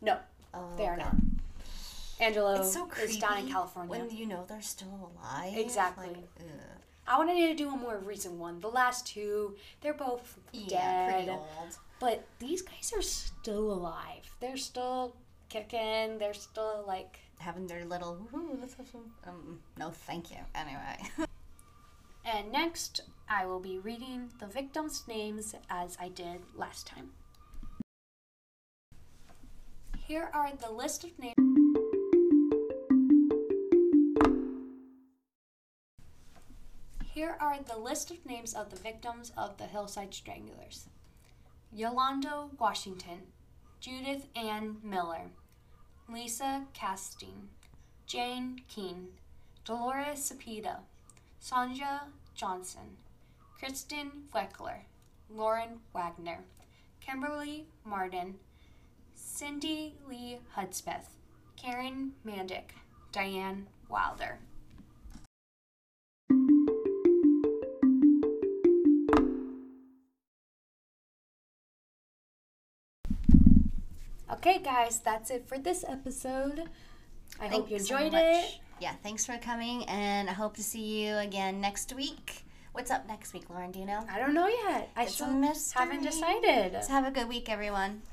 No, 0.01 0.17
Oh, 0.53 0.69
they 0.77 0.85
are 0.85 0.93
okay. 0.95 1.03
not. 1.03 1.15
Angelo 2.19 2.55
It's 2.61 2.73
so 2.73 2.85
creepy 2.85 3.11
is 3.13 3.17
down 3.19 3.37
in 3.39 3.47
California. 3.49 3.89
when 3.89 4.09
you 4.15 4.25
know 4.25 4.43
they're 4.47 4.61
still 4.61 5.11
alive. 5.21 5.55
Exactly. 5.57 6.07
Like, 6.07 6.17
ugh. 6.39 6.45
I 7.07 7.17
wanted 7.17 7.35
to 7.47 7.53
do 7.55 7.69
a 7.71 7.77
more 7.77 7.97
recent 7.99 8.33
one. 8.35 8.59
The 8.59 8.67
last 8.69 9.07
two, 9.07 9.55
they're 9.81 9.93
both 9.93 10.37
Yeah, 10.51 11.09
pretty 11.09 11.27
dead. 11.27 11.39
old. 11.39 11.77
But 11.99 12.25
these 12.39 12.61
guys 12.61 12.91
are 12.95 13.01
still 13.01 13.71
alive. 13.71 14.35
They're 14.41 14.57
still 14.57 15.15
kicking. 15.47 16.17
They're 16.17 16.33
still 16.33 16.83
like. 16.85 17.19
Having 17.39 17.67
their 17.67 17.85
little. 17.85 18.27
Let's 18.59 18.73
have 18.75 18.87
some. 18.89 19.11
Um, 19.25 19.59
no, 19.77 19.91
thank 19.91 20.31
you. 20.31 20.37
Anyway. 20.55 21.27
And 22.29 22.51
next, 22.51 23.01
I 23.29 23.45
will 23.45 23.61
be 23.61 23.79
reading 23.79 24.31
the 24.37 24.47
victims' 24.47 25.07
names 25.07 25.55
as 25.69 25.97
I 25.97 26.09
did 26.09 26.41
last 26.53 26.85
time. 26.85 27.11
Here 29.97 30.29
are 30.33 30.51
the 30.53 30.69
list 30.69 31.05
of 31.05 31.11
names. 31.17 31.35
Here 37.13 37.37
are 37.39 37.59
the 37.61 37.77
list 37.77 38.11
of 38.11 38.25
names 38.25 38.53
of 38.53 38.71
the 38.71 38.75
victims 38.75 39.31
of 39.37 39.57
the 39.57 39.65
Hillside 39.65 40.13
Stranglers. 40.13 40.89
Yolanda 41.71 42.49
Washington, 42.59 43.21
Judith 43.79 44.27
Ann 44.35 44.77
Miller, 44.83 45.31
Lissa 46.09 46.65
Kastin, 46.73 47.49
Jane 48.05 48.61
Keene, 48.69 49.09
Dolores 49.65 50.31
Cepeda, 50.31 50.77
Sanja 51.41 52.03
Johnson, 52.33 52.95
Kristen 53.59 54.11
Weckler, 54.33 54.85
Lauren 55.29 55.81
Wagner, 55.93 56.39
Kimberly 57.01 57.65
Martin, 57.83 58.35
Cindy 59.15 59.95
Lee 60.07 60.39
Hudspeth, 60.55 61.09
Karen 61.57 62.13
Mandic, 62.25 62.71
Diane 63.11 63.67
Wilder. 63.89 64.39
Okay, 74.37 74.59
guys, 74.59 74.99
that's 74.99 75.31
it 75.31 75.47
for 75.47 75.57
this 75.57 75.83
episode. 75.87 76.69
I 77.41 77.47
hope 77.47 77.71
you 77.71 77.77
Thanks 77.77 77.89
so 77.89 77.97
enjoyed 77.97 78.13
it. 78.13 78.59
Yeah, 78.79 78.93
thanks 79.01 79.25
for 79.25 79.35
coming, 79.39 79.83
and 79.85 80.29
I 80.29 80.33
hope 80.33 80.55
to 80.57 80.63
see 80.63 81.03
you 81.03 81.17
again 81.17 81.59
next 81.59 81.95
week. 81.95 82.43
What's 82.71 82.91
up 82.91 83.07
next 83.07 83.33
week, 83.33 83.49
Lauren? 83.49 83.71
Do 83.71 83.79
you 83.79 83.85
know? 83.87 84.05
I 84.07 84.19
don't 84.19 84.35
know 84.35 84.47
yet. 84.47 84.91
I 84.95 85.07
still 85.07 85.41
haven't 85.73 86.03
decided. 86.03 86.83
So 86.83 86.91
have 86.91 87.07
a 87.07 87.11
good 87.11 87.27
week, 87.27 87.49
everyone. 87.49 88.03